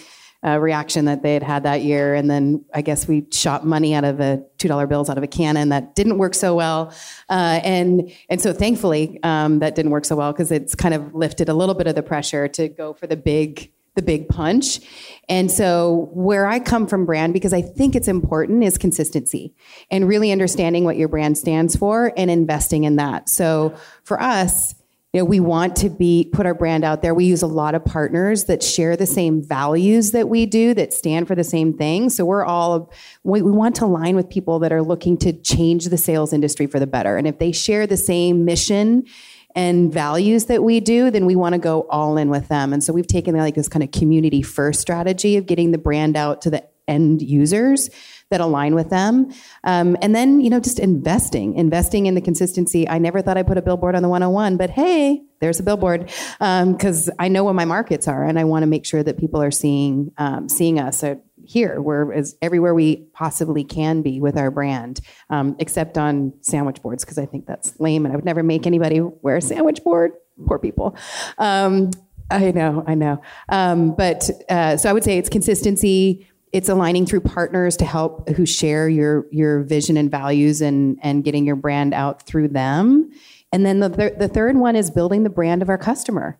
[0.45, 2.15] uh, reaction that they had had that year.
[2.15, 5.23] And then I guess we shot money out of a two dollar bills out of
[5.23, 6.93] a cannon that didn't work so well.
[7.29, 11.13] Uh, and and so thankfully um, that didn't work so well because it's kind of
[11.13, 14.79] lifted a little bit of the pressure to go for the big the big punch.
[15.27, 19.53] And so where I come from brand because I think it's important is consistency
[19.91, 23.27] and really understanding what your brand stands for and investing in that.
[23.27, 24.73] So for us
[25.13, 27.15] you know, we want to be put our brand out there.
[27.15, 30.93] We use a lot of partners that share the same values that we do, that
[30.93, 32.11] stand for the same thing.
[32.11, 32.93] So we're all
[33.23, 36.67] we, we want to align with people that are looking to change the sales industry
[36.67, 37.17] for the better.
[37.17, 39.05] And if they share the same mission
[39.55, 42.71] and values that we do, then we want to go all in with them.
[42.71, 46.17] And so we've taken like this kind of community first strategy of getting the brand
[46.17, 47.89] out to the end users
[48.29, 49.31] that align with them.
[49.63, 52.87] Um, and then, you know, just investing, investing in the consistency.
[52.87, 56.11] I never thought I'd put a billboard on the 101, but hey, there's a billboard
[56.37, 59.17] because um, I know what my markets are, and I want to make sure that
[59.17, 61.03] people are seeing um, seeing us
[61.45, 61.81] here.
[61.81, 67.05] We're as everywhere we possibly can be with our brand, um, except on sandwich boards
[67.05, 70.11] because I think that's lame, and I would never make anybody wear a sandwich board.
[70.45, 70.95] Poor people.
[71.37, 71.91] Um,
[72.29, 73.21] I know, I know.
[73.49, 78.27] Um, but uh, so I would say it's consistency, it's aligning through partners to help
[78.29, 83.09] who share your your vision and values and and getting your brand out through them
[83.51, 86.37] and then the, th- the third one is building the brand of our customer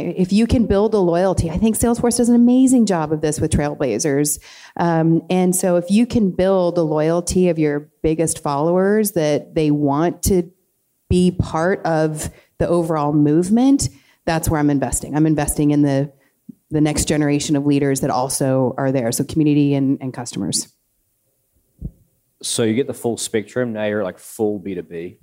[0.00, 3.40] if you can build a loyalty, I think Salesforce does an amazing job of this
[3.40, 4.38] with Trailblazers.
[4.76, 9.70] Um, and so, if you can build a loyalty of your biggest followers that they
[9.70, 10.50] want to
[11.08, 13.88] be part of the overall movement,
[14.24, 15.16] that's where I'm investing.
[15.16, 16.12] I'm investing in the
[16.70, 19.12] the next generation of leaders that also are there.
[19.12, 20.72] So, community and, and customers.
[22.42, 23.72] So you get the full spectrum.
[23.72, 25.18] Now you're like full B2B.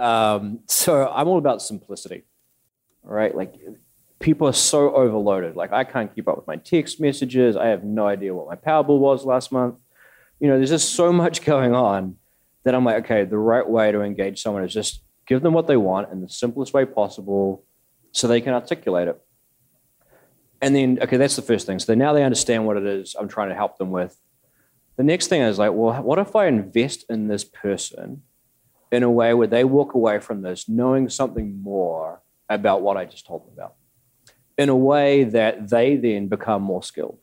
[0.00, 2.24] Um, so I'm all about simplicity.
[3.02, 3.34] Right.
[3.34, 3.54] Like
[4.18, 5.56] people are so overloaded.
[5.56, 7.56] Like I can't keep up with my text messages.
[7.56, 9.76] I have no idea what my Powerball was last month.
[10.40, 12.16] You know, there's just so much going on
[12.64, 15.66] that I'm like, okay, the right way to engage someone is just give them what
[15.66, 17.64] they want in the simplest way possible
[18.12, 19.20] so they can articulate it.
[20.62, 21.78] And then, okay, that's the first thing.
[21.78, 24.18] So now they understand what it is I'm trying to help them with.
[24.96, 28.22] The next thing is like, well, what if I invest in this person
[28.92, 33.06] in a way where they walk away from this knowing something more about what I
[33.06, 33.74] just told them about?
[34.60, 37.18] in a way that they then become more skilled.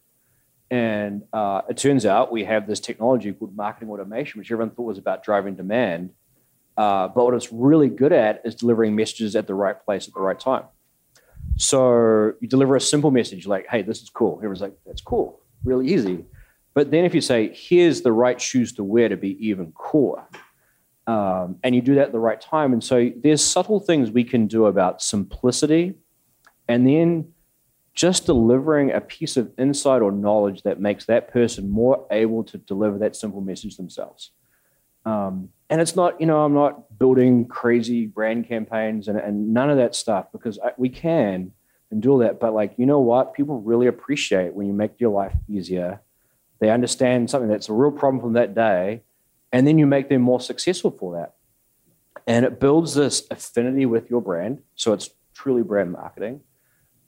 [0.71, 4.85] And uh, it turns out we have this technology called marketing automation, which everyone thought
[4.85, 6.09] was about driving demand.
[6.75, 10.15] Uh, but what it's really good at is delivering messages at the right place at
[10.15, 10.63] the right time.
[11.57, 14.35] So you deliver a simple message like, hey, this is cool.
[14.37, 16.25] Everyone's like, that's cool, really easy.
[16.73, 20.23] But then if you say, here's the right shoes to wear to be even cooler,
[21.07, 22.73] um, and you do that at the right time.
[22.73, 25.95] And so there's subtle things we can do about simplicity
[26.67, 27.33] and then
[27.93, 32.57] just delivering a piece of insight or knowledge that makes that person more able to
[32.59, 34.31] deliver that simple message themselves.
[35.07, 39.69] Um, and it's not, you know, I'm not building crazy brand campaigns and, and none
[39.69, 41.51] of that stuff because I, we can
[41.91, 42.39] and do all that.
[42.39, 43.33] But like, you know what?
[43.33, 46.01] People really appreciate when you make your life easier.
[46.59, 49.03] They understand something that's a real problem from that day,
[49.51, 51.35] and then you make them more successful for that.
[52.25, 54.63] And it builds this affinity with your brand.
[54.75, 56.41] So it's truly brand marketing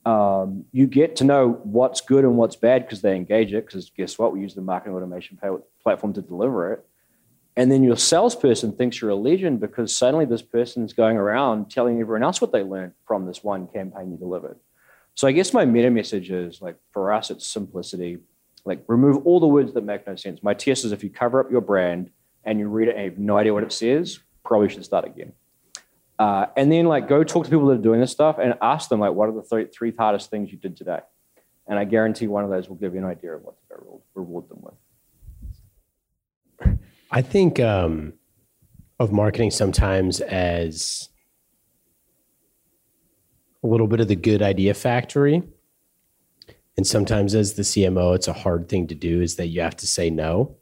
[0.05, 3.65] um, you get to know what's good and what's bad because they engage it.
[3.65, 4.33] Because guess what?
[4.33, 5.38] We use the marketing automation
[5.83, 6.85] platform to deliver it.
[7.59, 11.69] And then your salesperson thinks you're a legend because suddenly this person is going around
[11.69, 14.57] telling everyone else what they learned from this one campaign you delivered.
[15.13, 18.19] So I guess my meta message is like for us, it's simplicity.
[18.63, 20.41] Like remove all the words that make no sense.
[20.41, 22.11] My test is if you cover up your brand
[22.45, 25.03] and you read it and you have no idea what it says, probably should start
[25.03, 25.33] again.
[26.17, 28.87] Uh, and then like go talk to people that are doing this stuff and ask
[28.87, 30.99] them like what are the th- three hardest things you did today
[31.65, 34.49] and i guarantee one of those will give you an idea of what to reward
[34.49, 34.73] them with
[37.11, 38.13] i think um,
[38.99, 41.09] of marketing sometimes as
[43.63, 45.43] a little bit of the good idea factory
[46.79, 49.75] and sometimes as the cmo it's a hard thing to do is that you have
[49.75, 50.55] to say no.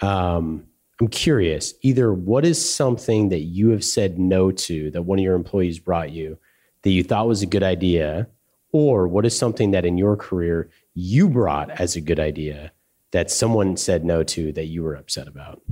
[0.00, 0.64] Um,
[1.00, 5.22] I'm curious, either what is something that you have said no to that one of
[5.22, 6.38] your employees brought you
[6.82, 8.26] that you thought was a good idea,
[8.72, 12.72] or what is something that in your career you brought as a good idea
[13.12, 15.62] that someone said no to that you were upset about?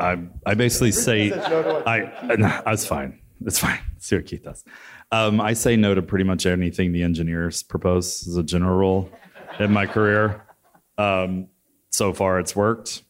[0.00, 3.20] I, I basically say I, I was fine.
[3.44, 3.78] It's fine.
[3.98, 4.64] See what Keith does.
[5.10, 9.10] Um, I say no to pretty much anything the engineers propose as a general rule
[9.58, 10.44] in my career.
[10.96, 11.48] Um,
[11.90, 13.02] so far, it's worked.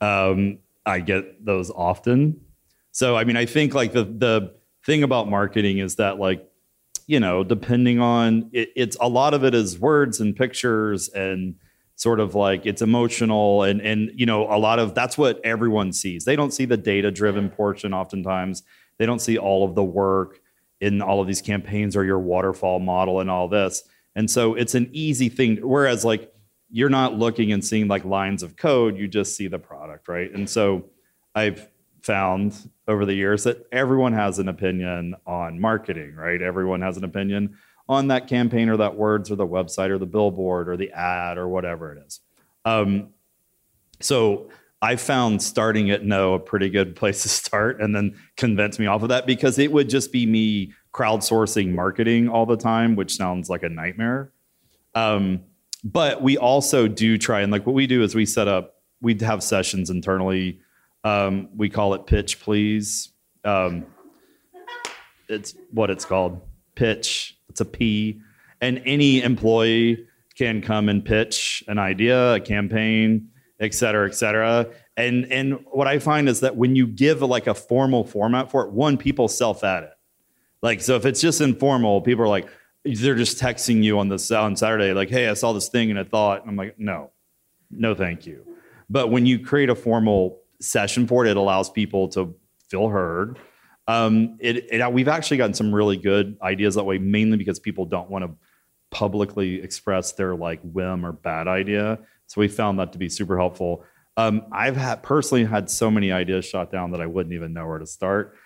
[0.00, 2.40] Um, I get those often.
[2.92, 6.48] So, I mean, I think like the the thing about marketing is that like
[7.06, 11.54] you know, depending on it, it's a lot of it is words and pictures and
[11.94, 15.92] sort of like it's emotional and and you know a lot of that's what everyone
[15.92, 16.24] sees.
[16.24, 18.62] They don't see the data driven portion oftentimes.
[18.98, 20.40] They don't see all of the work
[20.80, 23.82] in all of these campaigns or your waterfall model and all this.
[24.14, 25.56] And so it's an easy thing.
[25.56, 26.32] Whereas like
[26.70, 30.30] you're not looking and seeing like lines of code, you just see the product, right?
[30.32, 30.90] And so
[31.34, 31.68] I've
[32.02, 36.40] found over the years that everyone has an opinion on marketing, right?
[36.40, 37.56] Everyone has an opinion
[37.88, 41.38] on that campaign or that words or the website or the billboard or the ad
[41.38, 42.20] or whatever it is.
[42.64, 43.10] Um,
[44.00, 44.50] so
[44.82, 48.86] I found starting at no a pretty good place to start and then convince me
[48.86, 53.16] off of that because it would just be me crowdsourcing marketing all the time, which
[53.16, 54.32] sounds like a nightmare.
[54.94, 55.42] Um,
[55.84, 59.14] but we also do try and like what we do is we set up, we
[59.20, 60.60] have sessions internally.
[61.06, 63.10] Um, we call it pitch, please.
[63.44, 63.86] Um,
[65.28, 66.40] it's what it's called
[66.74, 67.38] pitch.
[67.48, 68.20] It's a P.
[68.60, 70.04] And any employee
[70.36, 73.28] can come and pitch an idea, a campaign,
[73.60, 74.66] et cetera, et cetera.
[74.96, 78.64] And and what I find is that when you give like a formal format for
[78.64, 79.92] it, one, people self edit.
[80.60, 82.48] Like so, if it's just informal, people are like
[82.84, 86.00] they're just texting you on the on Saturday, like, "Hey, I saw this thing and
[86.00, 87.12] I thought," and I'm like, "No,
[87.70, 88.44] no, thank you."
[88.90, 92.34] But when you create a formal session for it, it allows people to
[92.68, 93.38] feel heard.
[93.88, 97.86] Um, it, it, we've actually gotten some really good ideas that way, mainly because people
[97.86, 98.30] don't want to
[98.90, 101.98] publicly express their like whim or bad idea.
[102.26, 103.84] So we found that to be super helpful.
[104.16, 107.66] Um, I've had personally had so many ideas shot down that I wouldn't even know
[107.66, 108.36] where to start.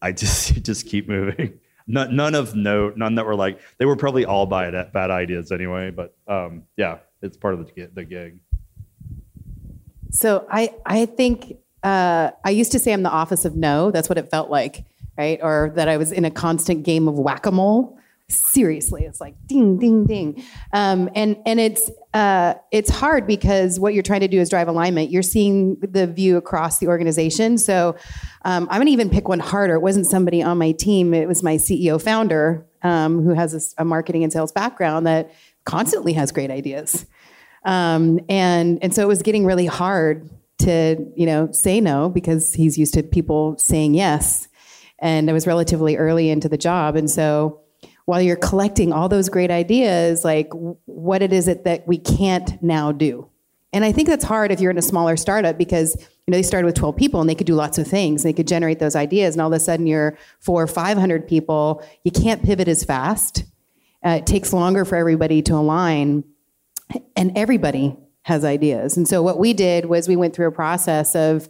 [0.00, 1.58] I just just keep moving.
[1.88, 5.52] None, none of note, none that were like they were probably all bad bad ideas
[5.52, 5.90] anyway.
[5.90, 8.38] But um, yeah, it's part of the the gig.
[10.10, 13.90] So I I think uh, I used to say I'm the office of no.
[13.90, 14.84] That's what it felt like,
[15.16, 15.38] right?
[15.42, 17.98] Or that I was in a constant game of whack a mole.
[18.28, 20.42] Seriously, it's like ding, ding, ding,
[20.72, 24.66] um, and and it's uh, it's hard because what you're trying to do is drive
[24.66, 25.12] alignment.
[25.12, 27.56] You're seeing the view across the organization.
[27.56, 27.94] So
[28.44, 29.74] um, I'm to even pick one harder.
[29.74, 31.14] It wasn't somebody on my team.
[31.14, 35.30] It was my CEO founder um, who has a, a marketing and sales background that
[35.64, 37.06] constantly has great ideas.
[37.66, 42.54] Um, and and so it was getting really hard to you know say no because
[42.54, 44.48] he's used to people saying yes.
[44.98, 46.96] And i was relatively early into the job.
[46.96, 47.60] And so
[48.06, 50.48] while you're collecting all those great ideas like
[50.86, 53.28] what it is it that we can't now do?
[53.72, 56.44] And i think that's hard if you're in a smaller startup because you know they
[56.44, 58.22] started with 12 people and they could do lots of things.
[58.22, 61.84] They could generate those ideas and all of a sudden you're four or 500 people.
[62.04, 63.42] You can't pivot as fast.
[64.04, 66.22] Uh, it takes longer for everybody to align
[67.16, 68.96] and everybody has ideas.
[68.96, 71.48] And so what we did was we went through a process of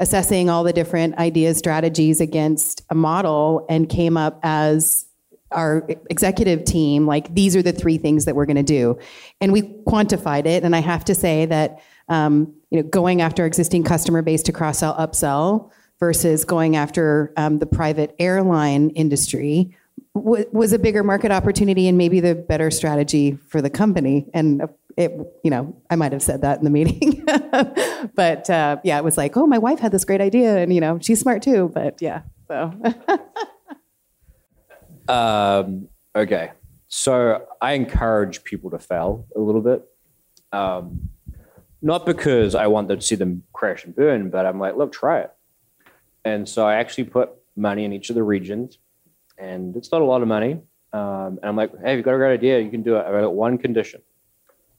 [0.00, 5.06] assessing all the different ideas, strategies against a model and came up as
[5.50, 8.98] our executive team like these are the three things that we're going to do
[9.40, 13.46] and we quantified it and i have to say that um, you know going after
[13.46, 19.74] existing customer base to cross sell upsell versus going after um, the private airline industry
[20.14, 24.62] was a bigger market opportunity and maybe the better strategy for the company and
[24.98, 25.12] it,
[25.44, 27.24] you know, I might have said that in the meeting,
[28.16, 30.80] but uh, yeah, it was like, oh, my wife had this great idea, and you
[30.80, 31.70] know, she's smart too.
[31.72, 32.74] But yeah, so.
[35.08, 36.50] um, okay,
[36.88, 39.84] so I encourage people to fail a little bit,
[40.52, 41.08] um,
[41.80, 45.20] not because I want to see them crash and burn, but I'm like, look, try
[45.20, 45.30] it.
[46.24, 48.78] And so I actually put money in each of the regions,
[49.38, 50.60] and it's not a lot of money.
[50.92, 53.04] Um, and I'm like, hey, you've got a great idea, you can do it.
[53.06, 54.00] I've got one condition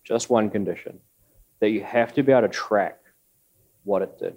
[0.10, 1.00] just one condition
[1.60, 3.00] that you have to be able to track
[3.84, 4.36] what it did.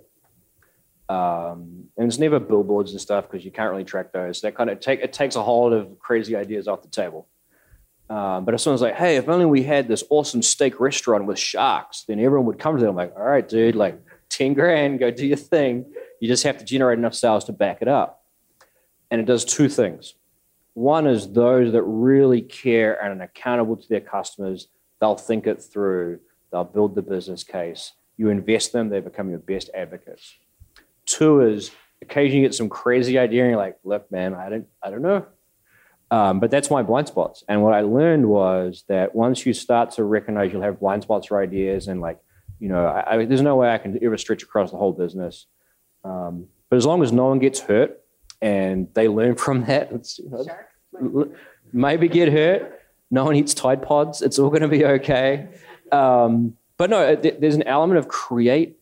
[1.09, 4.43] Um, and it's never billboards and stuff because you can't really track those.
[4.43, 7.27] That kind of take it takes a whole lot of crazy ideas off the table.
[8.09, 11.39] Um, but if someone's like, "Hey, if only we had this awesome steak restaurant with
[11.39, 12.91] sharks," then everyone would come to them.
[12.91, 13.99] I'm like, "All right, dude, like
[14.29, 15.87] ten grand, go do your thing.
[16.21, 18.22] You just have to generate enough sales to back it up."
[19.13, 20.15] And it does two things.
[20.75, 24.67] One is those that really care and are accountable to their customers
[25.03, 26.21] They'll think it through.
[26.53, 27.91] They'll build the business case.
[28.17, 30.37] You invest them, they become your best advocates.
[31.07, 34.67] Two is occasionally you get some crazy idea and you're like, look, man, I don't,
[34.81, 35.27] I don't know.
[36.13, 37.43] Um, but that's my blind spots.
[37.49, 41.27] And what I learned was that once you start to recognize you'll have blind spots
[41.27, 42.21] for ideas and like,
[42.61, 45.47] you know, I, I, there's no way I can ever stretch across the whole business.
[46.05, 48.02] Um, but as long as no one gets hurt
[48.43, 50.29] and they learn from that, you
[51.01, 51.33] know,
[51.73, 52.81] maybe get hurt,
[53.11, 54.21] no one eats Tide Pods.
[54.21, 55.49] It's all going to be okay.
[55.93, 58.79] Um, but no, there's an element of create.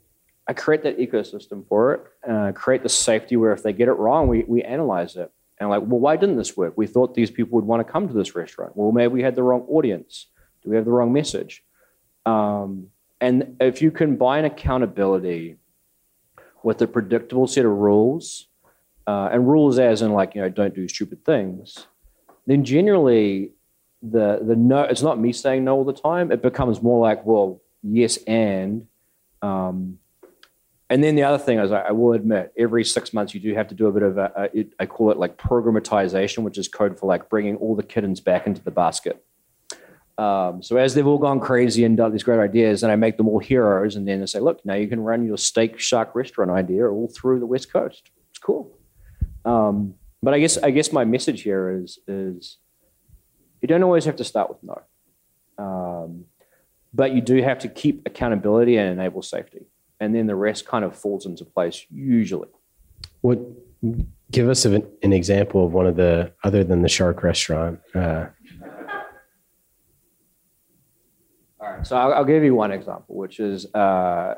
[0.49, 2.03] I create that ecosystem for it.
[2.29, 5.31] Uh, create the safety where if they get it wrong, we we analyze it
[5.61, 6.73] and like, well, why didn't this work?
[6.77, 8.73] We thought these people would want to come to this restaurant.
[8.75, 10.27] Well, maybe we had the wrong audience.
[10.63, 11.63] Do we have the wrong message?
[12.25, 12.89] Um,
[13.21, 15.57] and if you combine accountability
[16.63, 18.49] with a predictable set of rules,
[19.11, 21.87] uh, and rules as in like you know don't do stupid things,
[22.47, 23.51] then generally
[24.03, 26.31] the the no it's not me saying no all the time.
[26.31, 28.87] It becomes more like well yes and
[29.43, 29.99] um,
[30.89, 33.67] and then the other thing is I, will admit every six months you do have
[33.69, 36.99] to do a bit of a, a i call it like programmatization which is code
[36.99, 39.25] for like bringing all the kittens back into the basket.
[40.19, 43.17] Um, so as they've all gone crazy and done these great ideas and i make
[43.17, 46.15] them all heroes and then i say look now you can run your steak shark
[46.15, 48.11] restaurant idea all through the west coast.
[48.31, 48.77] It's cool
[49.45, 52.59] um, but i guess i guess my message here is is
[53.61, 54.83] you don't always have to start with no.
[55.59, 56.25] Um,
[56.93, 59.67] but you do have to keep accountability and enable safety.
[60.01, 62.49] And then the rest kind of falls into place usually.
[63.21, 63.39] What
[64.31, 67.81] give us an, an example of one of the other than the shark restaurant?
[67.95, 68.27] Uh,
[71.61, 74.37] All right, so I'll, I'll, give you one example, which is uh,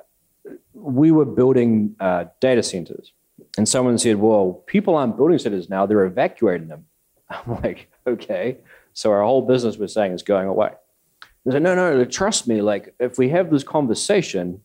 [0.73, 3.13] we were building uh, data centers,
[3.57, 6.87] and someone said, "Well, people aren't building centers now; they're evacuating them."
[7.31, 8.59] I'm like, "Okay,
[8.93, 10.71] so our whole business was saying is going away.
[11.45, 12.61] They said, no, no, trust me.
[12.61, 14.61] Like if we have this conversation,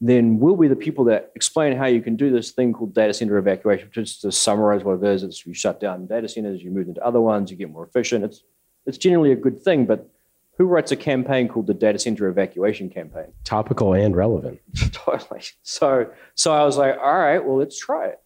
[0.00, 3.12] then we'll be the people that explain how you can do this thing called data
[3.12, 3.88] center evacuation.
[3.92, 7.04] Just to summarize what it is, it's you shut down data centers, you move into
[7.04, 8.24] other ones, you get more efficient.
[8.24, 8.42] It's
[8.84, 10.08] it's generally a good thing, but
[10.58, 13.32] who writes a campaign called the data center evacuation campaign?
[13.44, 14.60] Topical and relevant.
[14.92, 15.42] totally.
[15.62, 18.20] So so I was like, all right, well, let's try it.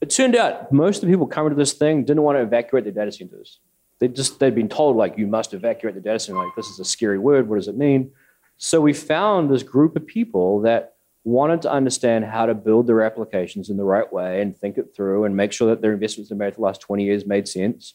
[0.00, 2.84] It turned out most of the people coming to this thing didn't want to evacuate
[2.84, 3.60] their data centers.
[3.98, 6.38] They just they'd been told like you must evacuate the data center.
[6.38, 7.48] Like this is a scary word.
[7.48, 8.12] What does it mean?
[8.56, 10.94] So we found this group of people that
[11.24, 14.94] wanted to understand how to build their applications in the right way and think it
[14.94, 17.94] through and make sure that their investments they made the last 20 years made sense.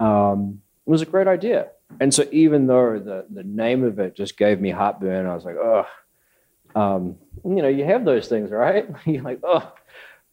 [0.00, 1.68] Um, it was a great idea.
[2.00, 5.44] And so even though the, the name of it just gave me heartburn, I was
[5.44, 5.86] like, oh,
[6.74, 8.88] um, you know, you have those things, right?
[9.04, 9.72] You're like, oh,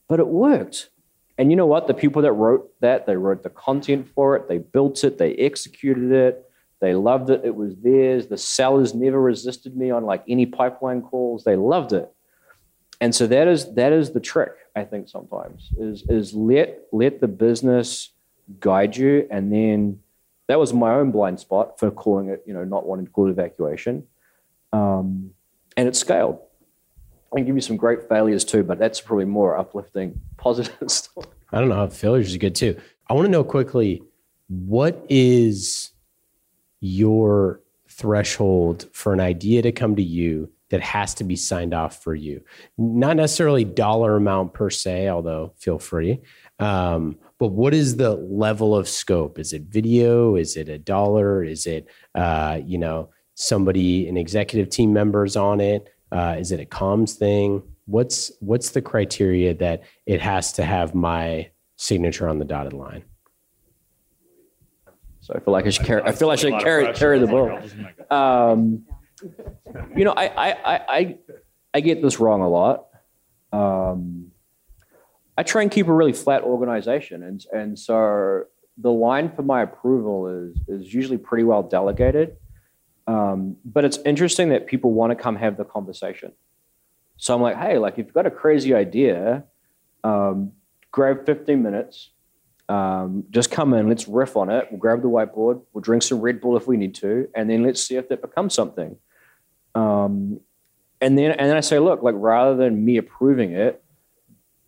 [0.07, 0.89] but it worked.
[1.39, 1.87] And you know what?
[1.87, 5.33] The people that wrote that, they wrote the content for it, they built it, they
[5.35, 6.45] executed it,
[6.79, 7.41] they loved it.
[7.43, 8.27] It was theirs.
[8.27, 11.43] The sellers never resisted me on like any pipeline calls.
[11.43, 12.13] They loved it
[13.01, 17.21] and so that is that is the trick i think sometimes is is let let
[17.21, 18.11] the business
[18.59, 19.99] guide you and then
[20.47, 23.27] that was my own blind spot for calling it you know not wanting to call
[23.27, 24.05] it evacuation
[24.71, 25.31] um,
[25.77, 26.39] and it scaled
[27.33, 31.27] i can give you some great failures too but that's probably more uplifting positive story
[31.51, 34.01] i don't know how failures is good too i want to know quickly
[34.47, 35.91] what is
[36.81, 42.01] your threshold for an idea to come to you that has to be signed off
[42.03, 42.41] for you.
[42.77, 46.21] Not necessarily dollar amount per se, although feel free.
[46.59, 49.39] Um, but what is the level of scope?
[49.39, 50.35] Is it video?
[50.35, 51.43] Is it a dollar?
[51.43, 55.89] Is it uh, you know somebody, an executive team members on it?
[56.11, 57.63] Uh, is it a comms thing?
[57.85, 63.03] What's what's the criteria that it has to have my signature on the dotted line?
[65.21, 66.01] So I feel like I should carry.
[66.03, 67.59] I feel like I should carry carry the ball.
[68.09, 68.85] Um,
[69.95, 71.17] you know, I, I, I,
[71.73, 72.87] I, get this wrong a lot.
[73.51, 74.31] Um,
[75.37, 78.45] I try and keep a really flat organization, and and so
[78.77, 82.37] the line for my approval is is usually pretty well delegated.
[83.09, 86.31] Um, but it's interesting that people want to come have the conversation.
[87.17, 89.45] So I'm like, hey, like if you've got a crazy idea,
[90.03, 90.51] um,
[90.91, 92.11] grab 15 minutes,
[92.69, 94.67] um, just come in, let's riff on it.
[94.69, 97.63] We'll grab the whiteboard, we'll drink some Red Bull if we need to, and then
[97.63, 98.95] let's see if that becomes something.
[99.73, 100.39] Um,
[101.01, 103.83] and then and then I say, look, like rather than me approving it,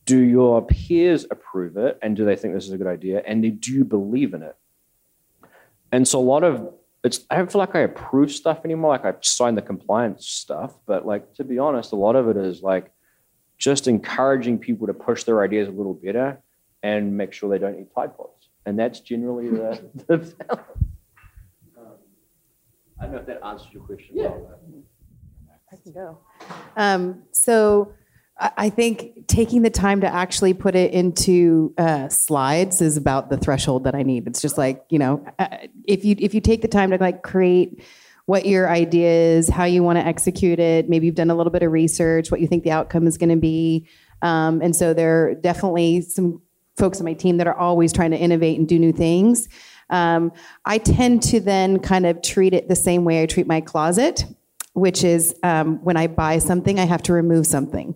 [0.05, 3.61] do your peers approve it, and do they think this is a good idea, and
[3.61, 4.55] do you believe in it?
[5.91, 6.73] And so a lot of
[7.03, 8.91] it's I don't feel like I approve stuff anymore.
[8.91, 12.37] Like I sign the compliance stuff, but like to be honest, a lot of it
[12.37, 12.91] is like
[13.57, 16.41] just encouraging people to push their ideas a little better
[16.83, 18.49] and make sure they don't eat Tide Pods.
[18.65, 20.15] And that's generally the, the
[20.49, 20.59] um,
[22.99, 24.15] I don't know if that answers your question.
[24.15, 24.29] Yeah.
[24.29, 24.59] Well,
[25.71, 26.19] I can go.
[26.75, 27.93] Um, so
[28.39, 33.37] I think taking the time to actually put it into uh, slides is about the
[33.37, 34.27] threshold that I need.
[34.27, 37.21] It's just like you know, uh, if you if you take the time to like
[37.21, 37.83] create
[38.25, 41.51] what your idea is, how you want to execute it, maybe you've done a little
[41.51, 43.87] bit of research, what you think the outcome is going to be,
[44.21, 46.41] um, and so there are definitely some
[46.77, 49.49] folks on my team that are always trying to innovate and do new things.
[49.89, 50.31] Um,
[50.65, 54.25] I tend to then kind of treat it the same way I treat my closet
[54.73, 57.95] which is um, when I buy something, I have to remove something.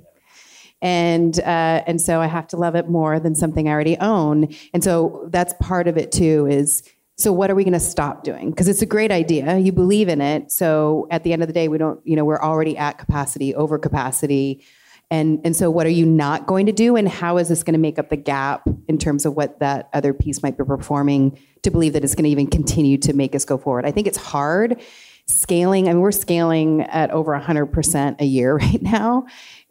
[0.81, 4.53] And uh, and so I have to love it more than something I already own.
[4.73, 6.47] And so that's part of it too.
[6.47, 6.83] Is
[7.17, 8.49] so what are we going to stop doing?
[8.49, 9.57] Because it's a great idea.
[9.57, 10.51] You believe in it.
[10.51, 11.99] So at the end of the day, we don't.
[12.05, 14.63] You know, we're already at capacity, over capacity.
[15.11, 17.75] And, and so what are you not going to do and how is this going
[17.75, 21.37] to make up the gap in terms of what that other piece might be performing
[21.61, 24.07] to believe that it's going to even continue to make us go forward i think
[24.07, 24.81] it's hard
[25.27, 25.87] scaling.
[25.87, 29.25] I mean, we're scaling at over 100% a year right now.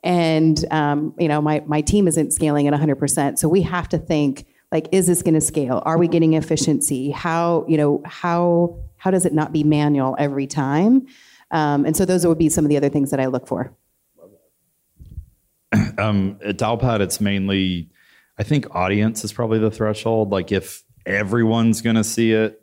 [0.05, 3.39] And, um, you know, my, my team isn't scaling at 100%.
[3.39, 5.83] So we have to think, like, is this going to scale?
[5.87, 7.11] Are we getting efficiency?
[7.11, 11.07] How, you know, how, how does it not be manual every time?
[11.51, 13.75] Um, and so those would be some of the other things that I look for.
[15.99, 17.91] Um, at Dialpad, it's mainly,
[18.37, 20.31] I think audience is probably the threshold.
[20.31, 22.61] Like if everyone's going to see it,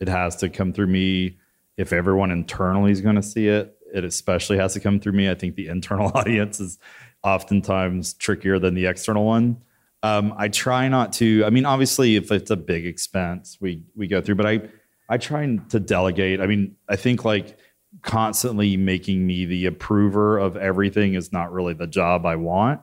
[0.00, 1.38] it has to come through me
[1.78, 5.30] if everyone internally is going to see it, it especially has to come through me.
[5.30, 6.78] I think the internal audience is
[7.22, 9.62] oftentimes trickier than the external one.
[10.02, 11.44] Um, I try not to.
[11.44, 14.36] I mean, obviously, if it's a big expense, we we go through.
[14.36, 14.60] But I
[15.08, 16.40] I try to delegate.
[16.40, 17.58] I mean, I think like
[18.02, 22.80] constantly making me the approver of everything is not really the job I want.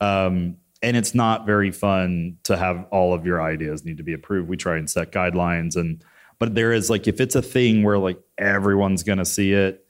[0.00, 4.12] Um, and it's not very fun to have all of your ideas need to be
[4.12, 4.48] approved.
[4.48, 6.02] We try and set guidelines and
[6.38, 9.84] but there is like if it's a thing where like everyone's gonna see it,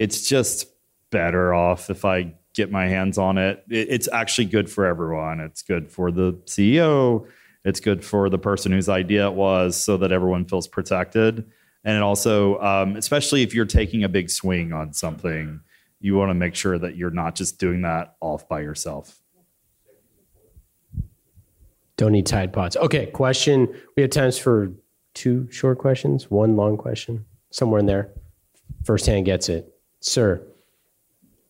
[0.00, 0.66] it's just
[1.10, 3.62] better off if I get my hands on it.
[3.68, 3.88] it.
[3.90, 5.40] It's actually good for everyone.
[5.40, 7.28] It's good for the CEO.
[7.64, 11.50] It's good for the person whose idea it was, so that everyone feels protected.
[11.84, 15.60] And it also, um, especially if you're taking a big swing on something,
[16.00, 19.20] you want to make sure that you're not just doing that off by yourself.
[21.98, 22.78] Don't need Tide Pods.
[22.78, 23.68] Okay, question.
[23.94, 24.72] We have times for
[25.12, 28.10] two short questions, one long question, somewhere in there.
[28.84, 29.74] First hand gets it.
[30.00, 30.42] Sir.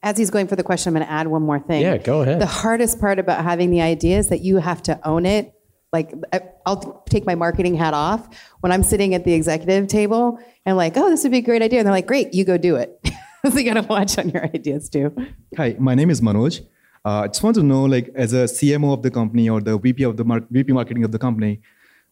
[0.03, 1.83] As he's going for the question, I'm going to add one more thing.
[1.83, 2.41] Yeah, go ahead.
[2.41, 5.53] The hardest part about having the idea is that you have to own it.
[5.93, 8.29] Like, I- I'll take my marketing hat off
[8.61, 11.63] when I'm sitting at the executive table and like, oh, this would be a great
[11.63, 11.81] idea.
[11.81, 12.99] And they're like, great, you go do it.
[13.51, 15.15] so you got to watch on your ideas too.
[15.57, 16.61] Hi, my name is Manoj.
[17.05, 19.79] Uh, I just want to know, like, as a CMO of the company or the
[19.79, 21.61] VP of the mar- VP marketing of the company,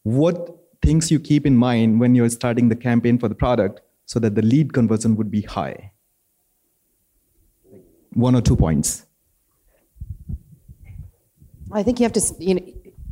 [0.03, 0.51] what
[0.83, 4.35] things you keep in mind when you're starting the campaign for the product so that
[4.35, 5.93] the lead conversion would be high?
[8.19, 9.07] One or two points.
[11.71, 12.63] I think you have to, you know,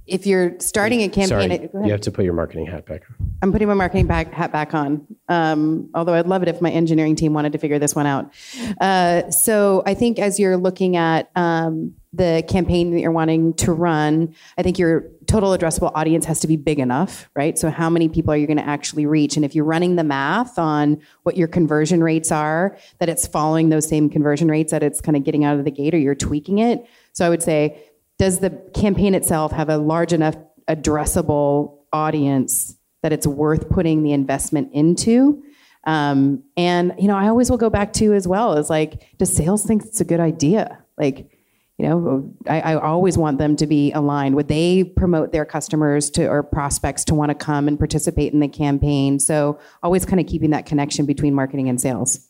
[0.05, 1.87] if you're starting a campaign, Sorry, it- go ahead.
[1.87, 3.33] you have to put your marketing hat back on.
[3.41, 5.07] I'm putting my marketing back, hat back on.
[5.29, 8.33] Um, although I'd love it if my engineering team wanted to figure this one out.
[8.81, 13.73] Uh, so I think as you're looking at um, the campaign that you're wanting to
[13.73, 17.59] run, I think your total addressable audience has to be big enough, right?
[17.59, 19.37] So how many people are you going to actually reach?
[19.37, 23.69] And if you're running the math on what your conversion rates are, that it's following
[23.69, 26.15] those same conversion rates that it's kind of getting out of the gate, or you're
[26.15, 26.87] tweaking it.
[27.13, 27.83] So I would say,
[28.19, 30.37] does the campaign itself have a large enough
[30.69, 35.43] addressable audience that it's worth putting the investment into.
[35.85, 39.35] Um, and you know, I always will go back to as well is like, does
[39.35, 40.83] sales think it's a good idea?
[40.99, 41.31] Like,
[41.79, 44.35] you know, I, I always want them to be aligned.
[44.35, 48.41] Would they promote their customers to or prospects to want to come and participate in
[48.41, 49.19] the campaign?
[49.19, 52.29] So always kind of keeping that connection between marketing and sales.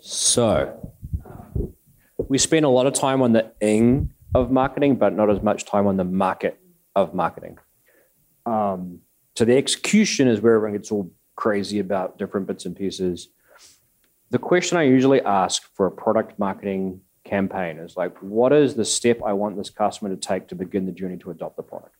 [0.00, 0.92] So,
[2.28, 5.64] we spend a lot of time on the ing of marketing, but not as much
[5.64, 6.60] time on the market
[6.94, 7.56] of marketing.
[8.44, 9.00] Um,
[9.34, 13.28] so, the execution is where everyone gets all crazy about different bits and pieces.
[14.34, 18.84] The question I usually ask for a product marketing campaign is like, what is the
[18.84, 21.94] step I want this customer to take to begin the journey to adopt the product?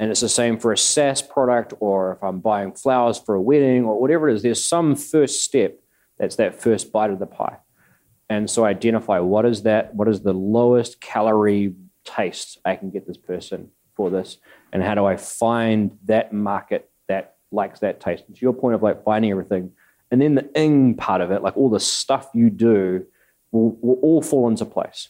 [0.00, 3.40] And it's the same for a SaaS product, or if I'm buying flowers for a
[3.40, 5.78] wedding, or whatever it is, there's some first step
[6.18, 7.58] that's that first bite of the pie.
[8.28, 13.06] And so identify what is that, what is the lowest calorie taste I can get
[13.06, 14.38] this person for this,
[14.72, 18.24] and how do I find that market that likes that taste?
[18.26, 19.70] And to your point of like finding everything,
[20.12, 23.06] and then the ing part of it, like all the stuff you do,
[23.50, 25.08] will, will all fall into place.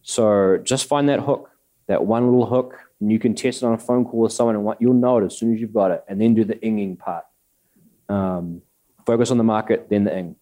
[0.00, 1.50] So just find that hook,
[1.88, 4.56] that one little hook, and you can test it on a phone call with someone,
[4.56, 6.98] and you'll know it as soon as you've got it, and then do the inging
[6.98, 7.24] part.
[8.08, 8.62] Um,
[9.04, 10.36] focus on the market, then the ing.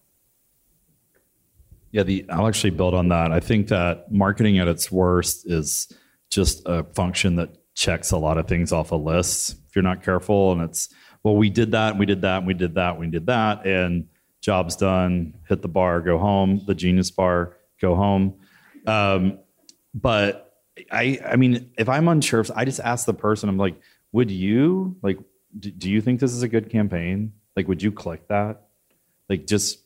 [1.91, 3.33] Yeah, the I'll actually build on that.
[3.33, 5.91] I think that marketing at its worst is
[6.31, 9.57] just a function that checks a lot of things off a list.
[9.67, 10.87] If you're not careful, and it's
[11.23, 13.25] well, we did that, and we did that, and we did that, and we did
[13.27, 14.07] that, and
[14.41, 15.33] job's done.
[15.47, 16.61] Hit the bar, go home.
[16.65, 18.35] The genius bar, go home.
[18.85, 19.39] Um,
[19.93, 20.61] but
[20.91, 23.79] I, I mean, if I'm unsure, if I just ask the person, I'm like,
[24.11, 25.17] would you like?
[25.57, 27.33] Do, do you think this is a good campaign?
[27.55, 28.63] Like, would you click that?
[29.29, 29.83] Like, just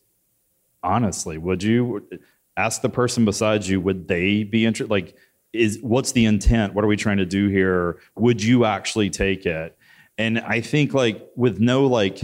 [0.83, 2.07] honestly would you
[2.55, 5.15] ask the person beside you would they be interested like
[5.53, 9.45] is what's the intent what are we trying to do here would you actually take
[9.45, 9.77] it
[10.17, 12.21] and i think like with no like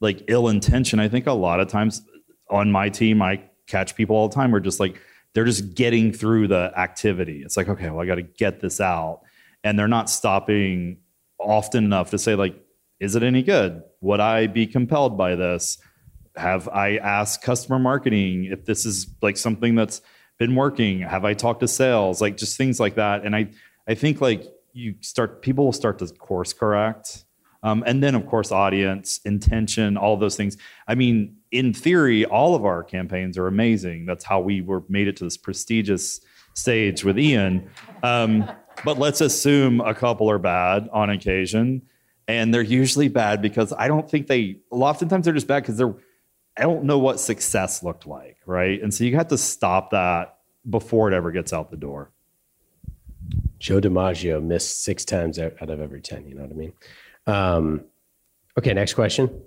[0.00, 2.02] like ill intention i think a lot of times
[2.50, 5.00] on my team i catch people all the time who are just like
[5.32, 8.80] they're just getting through the activity it's like okay well i got to get this
[8.80, 9.20] out
[9.62, 10.98] and they're not stopping
[11.38, 12.54] often enough to say like
[12.98, 15.78] is it any good would i be compelled by this
[16.36, 20.00] have I asked customer marketing if this is like something that's
[20.38, 21.00] been working?
[21.00, 22.20] Have I talked to sales?
[22.20, 23.24] Like just things like that.
[23.24, 23.50] And I,
[23.88, 27.24] I think like you start, people will start to course correct.
[27.62, 30.56] Um, and then of course, audience, intention, all those things.
[30.88, 34.06] I mean, in theory, all of our campaigns are amazing.
[34.06, 36.20] That's how we were made it to this prestigious
[36.54, 37.70] stage with Ian.
[38.02, 38.50] Um,
[38.84, 41.82] but let's assume a couple are bad on occasion.
[42.28, 45.94] And they're usually bad because I don't think they, oftentimes they're just bad because they're,
[46.56, 48.80] I don't know what success looked like, right?
[48.80, 52.12] And so you have to stop that before it ever gets out the door.
[53.58, 56.26] Joe DiMaggio missed six times out out of every 10.
[56.26, 56.72] You know what I mean?
[57.26, 57.84] Um,
[58.58, 59.42] okay, next question.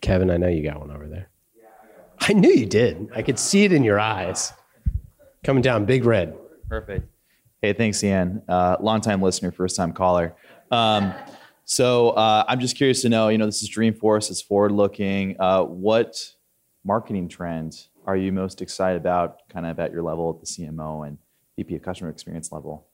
[0.00, 1.28] Kevin, I know you got one over there.
[2.20, 3.08] I knew you did.
[3.14, 4.52] I could see it in your eyes.
[5.44, 6.34] Coming down, big red.
[6.68, 7.06] Perfect.
[7.60, 8.42] Hey, thanks, Ian.
[8.48, 10.34] Uh, longtime listener, first time caller.
[10.70, 11.12] Um,
[11.68, 15.34] So uh, I'm just curious to know, you know, this is Dreamforce, it's forward looking.
[15.40, 16.32] Uh, what
[16.84, 21.08] marketing trends are you most excited about, kind of at your level at the CMO
[21.08, 21.18] and
[21.56, 22.86] VP of customer experience level?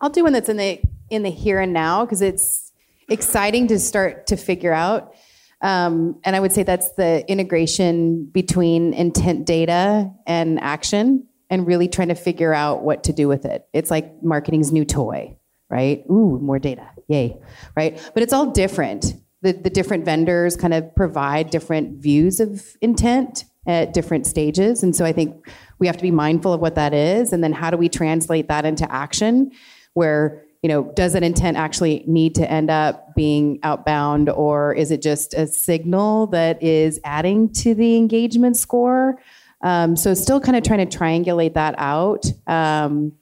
[0.00, 2.72] I'll do one that's in the in the here and now because it's
[3.08, 5.14] exciting to start to figure out.
[5.60, 11.88] Um, and I would say that's the integration between intent data and action, and really
[11.88, 13.66] trying to figure out what to do with it.
[13.74, 15.36] It's like marketing's new toy,
[15.68, 16.02] right?
[16.10, 17.38] Ooh, more data, yay,
[17.76, 18.00] right?
[18.14, 19.14] But it's all different.
[19.42, 24.82] The, the different vendors kind of provide different views of intent at different stages.
[24.82, 25.48] And so I think
[25.78, 27.32] we have to be mindful of what that is.
[27.32, 29.52] And then how do we translate that into action
[29.94, 34.90] where you know does that intent actually need to end up being outbound or is
[34.90, 39.18] it just a signal that is adding to the engagement score
[39.62, 43.12] um, so still kind of trying to triangulate that out um,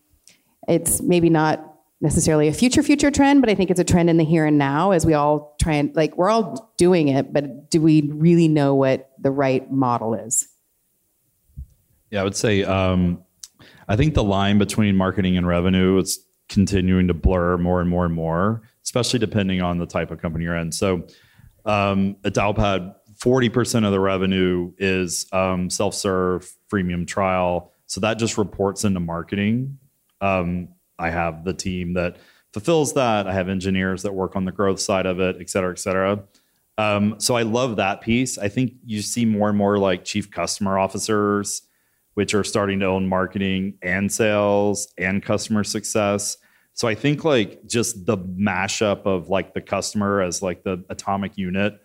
[0.67, 1.68] it's maybe not
[2.01, 4.57] necessarily a future future trend but i think it's a trend in the here and
[4.57, 8.49] now as we all try and like we're all doing it but do we really
[8.49, 10.49] know what the right model is?
[12.11, 13.23] Yeah i would say um,
[13.89, 18.05] i think the line between marketing and revenue is continuing to blur more and more
[18.05, 20.73] and more especially depending on the type of company you're in.
[20.73, 21.07] So
[21.67, 27.73] um, at Dialpad 40% of the revenue is um, self-serve freemium trial.
[27.87, 29.79] So that just reports into marketing.
[30.23, 30.69] Um,
[30.99, 32.17] I have the team that
[32.53, 33.27] fulfills that.
[33.27, 36.25] I have engineers that work on the growth side of it, et cetera, et cetera.
[36.79, 38.39] Um, so I love that piece.
[38.39, 41.63] I think you see more and more like chief customer officers,
[42.15, 46.37] which are starting to own marketing and sales and customer success.
[46.75, 51.37] So I think like just the mashup of like the customer as like the atomic
[51.37, 51.81] unit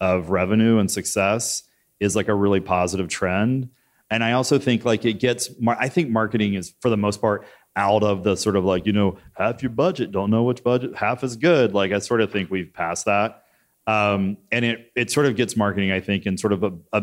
[0.00, 1.64] of revenue and success
[2.00, 3.68] is like a really positive trend.
[4.10, 7.46] And I also think like it gets, I think marketing is for the most part
[7.78, 10.96] out of the sort of like you know half your budget don't know which budget
[10.96, 11.72] half is good.
[11.72, 13.44] Like i sort of think we've passed that.
[13.86, 17.02] Um, and it it sort of gets marketing i think in sort of a, a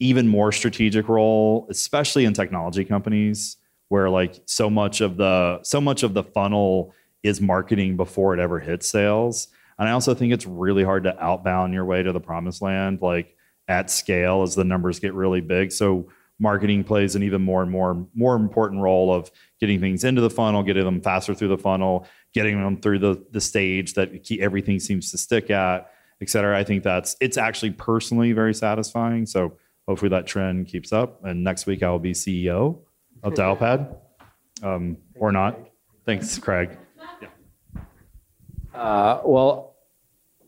[0.00, 3.56] even more strategic role especially in technology companies
[3.88, 6.92] where like so much of the so much of the funnel
[7.22, 9.48] is marketing before it ever hits sales.
[9.78, 13.00] And i also think it's really hard to outbound your way to the promised land
[13.00, 13.34] like
[13.68, 15.70] at scale as the numbers get really big.
[15.70, 16.08] So
[16.40, 19.30] marketing plays an even more and more more important role of
[19.60, 23.24] getting things into the funnel, getting them faster through the funnel, getting them through the
[23.30, 24.10] the stage that
[24.40, 26.58] everything seems to stick at, et cetera.
[26.58, 29.26] I think that's it's actually personally very satisfying.
[29.26, 31.24] So hopefully that trend keeps up.
[31.24, 32.78] And next week I will be CEO
[33.22, 33.94] of Dialpad,
[34.62, 35.58] um, or not.
[36.06, 36.76] Thanks, Craig.
[37.20, 37.28] Yeah.
[38.74, 39.76] Uh, well,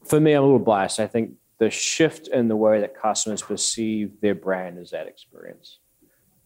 [0.05, 1.01] for me, I'm a little biased.
[1.01, 5.79] I think the shift in the way that customers perceive their brand is that experience.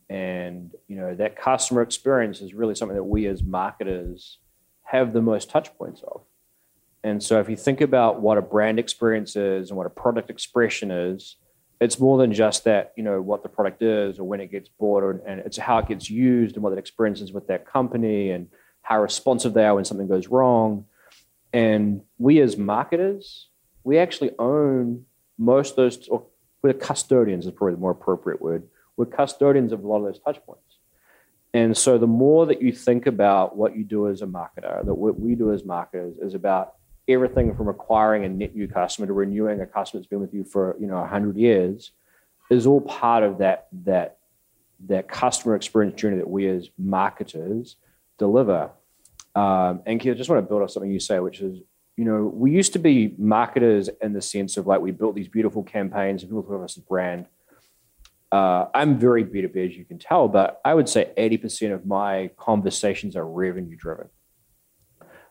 [0.09, 4.39] And you know that customer experience is really something that we as marketers
[4.85, 6.23] have the most touch points of.
[7.03, 10.31] And so if you think about what a brand experience is and what a product
[10.31, 11.37] expression is,
[11.81, 14.69] it's more than just that, you know, what the product is or when it gets
[14.69, 17.67] bought or, and it's how it gets used and what that experience is with that
[17.67, 18.49] company and
[18.83, 20.87] how responsive they are when something goes wrong.
[21.53, 23.51] And we as marketers,
[23.85, 25.05] we actually own
[25.39, 26.25] most of those, or
[26.63, 28.65] we're custodians is probably the more appropriate word
[28.97, 30.63] we're custodians of a lot of those touch points.
[31.55, 34.95] And so the more that you think about what you do as a marketer, that
[34.95, 36.75] what we do as marketers is about
[37.09, 40.45] everything from acquiring a net new customer to renewing a customer that's been with you
[40.45, 41.93] for you know 100 years
[42.51, 44.19] is all part of that that
[44.89, 47.77] that customer experience journey that we as marketers
[48.19, 48.71] deliver.
[49.35, 51.61] Um, and I just want to build off something you say, which is,
[51.97, 55.29] you know, we used to be marketers in the sense of like we built these
[55.29, 57.27] beautiful campaigns and people thought of us as brand
[58.33, 62.31] uh, I'm very B2B, as you can tell, but I would say 80% of my
[62.37, 64.09] conversations are revenue driven.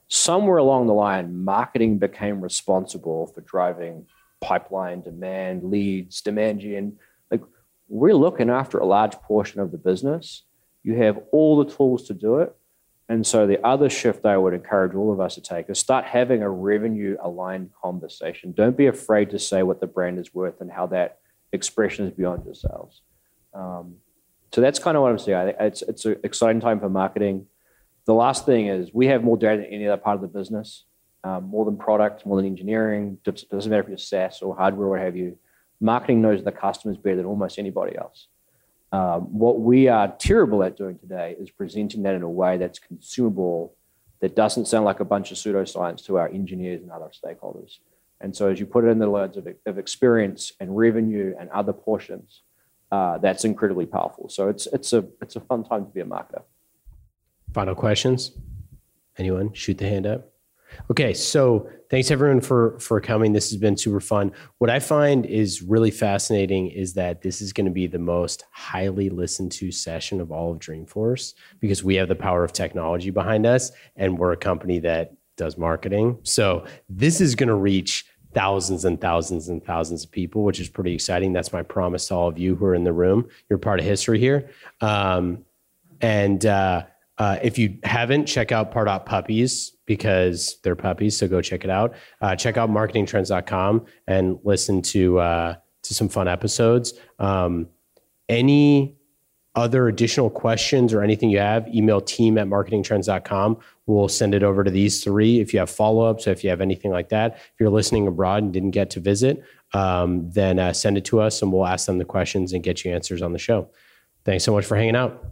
[0.07, 4.05] Somewhere along the line, marketing became responsible for driving
[4.39, 6.97] pipeline demand, leads, demand gen.
[7.31, 7.41] Like
[7.87, 10.43] we're looking after a large portion of the business.
[10.83, 12.55] You have all the tools to do it.
[13.09, 16.05] And so the other shift I would encourage all of us to take is start
[16.05, 18.51] having a revenue aligned conversation.
[18.51, 21.19] Don't be afraid to say what the brand is worth and how that
[21.51, 23.01] expressions beyond yourselves.
[23.53, 23.95] Um,
[24.53, 25.53] so that's kind of what I'm saying.
[25.59, 27.47] It's it's an exciting time for marketing.
[28.05, 30.85] The last thing is we have more data than any other part of the business,
[31.23, 33.17] um, more than product, more than engineering.
[33.25, 35.37] It doesn't matter if you're SaaS or hardware, or what have you.
[35.81, 38.27] Marketing knows the customers better than almost anybody else.
[38.91, 42.79] Um, what we are terrible at doing today is presenting that in a way that's
[42.79, 43.75] consumable,
[44.21, 47.79] that doesn't sound like a bunch of pseudoscience to our engineers and other stakeholders.
[48.21, 51.49] And so as you put it in the lens of, of experience and revenue and
[51.49, 52.41] other portions,
[52.91, 54.29] uh, that's incredibly powerful.
[54.29, 56.43] So it's it's a it's a fun time to be a marketer.
[57.53, 58.31] Final questions?
[59.17, 59.53] Anyone?
[59.53, 60.31] Shoot the hand up.
[60.91, 63.33] Okay, so thanks everyone for for coming.
[63.33, 64.31] This has been super fun.
[64.57, 68.43] What I find is really fascinating is that this is going to be the most
[68.51, 73.09] highly listened to session of all of Dreamforce because we have the power of technology
[73.09, 76.17] behind us and we're a company that does marketing.
[76.23, 80.69] So this is going to reach thousands and thousands and thousands of people, which is
[80.69, 81.33] pretty exciting.
[81.33, 83.27] That's my promise to all of you who are in the room.
[83.49, 84.49] You're part of history here.
[84.81, 85.45] Um,
[86.01, 86.83] and uh,
[87.17, 91.17] uh, if you haven't, check out Pardot Puppies because they're puppies.
[91.17, 91.95] So go check it out.
[92.21, 96.93] Uh, check out marketingtrends.com and listen to uh, to some fun episodes.
[97.19, 97.69] Um,
[98.27, 98.97] any
[99.55, 103.57] other additional questions or anything you have, email team at marketingtrends.com.
[103.87, 105.39] We'll send it over to these three.
[105.39, 108.43] If you have follow ups, if you have anything like that, if you're listening abroad
[108.43, 111.85] and didn't get to visit, um, then uh, send it to us and we'll ask
[111.85, 113.69] them the questions and get you answers on the show.
[114.23, 115.23] Thanks so much for hanging out.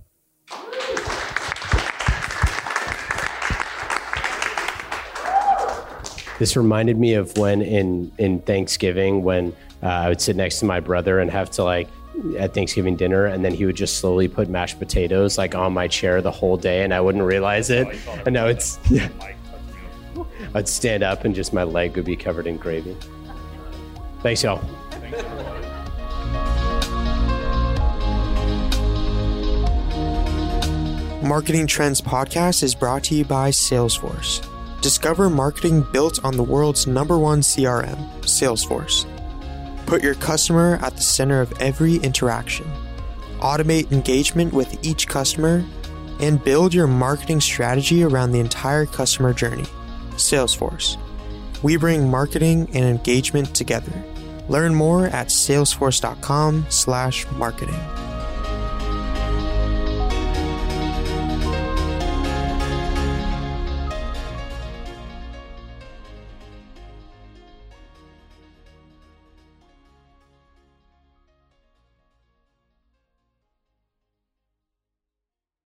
[6.39, 10.65] This reminded me of when in in Thanksgiving when uh, I would sit next to
[10.65, 11.87] my brother and have to like
[12.37, 15.87] at Thanksgiving dinner, and then he would just slowly put mashed potatoes like on my
[15.87, 17.87] chair the whole day, and I wouldn't realize it.
[18.25, 19.09] And now it's yeah.
[20.53, 22.95] I'd stand up and just my leg would be covered in gravy.
[24.21, 24.61] Thanks, y'all.
[31.23, 34.45] Marketing Trends Podcast is brought to you by Salesforce.
[34.81, 39.05] Discover marketing built on the world's number one CRM, Salesforce.
[39.85, 42.65] Put your customer at the center of every interaction.
[43.39, 45.65] Automate engagement with each customer
[46.19, 49.65] and build your marketing strategy around the entire customer journey.
[50.11, 50.97] Salesforce.
[51.61, 53.91] We bring marketing and engagement together.
[54.49, 58.12] Learn more at salesforce.com/marketing.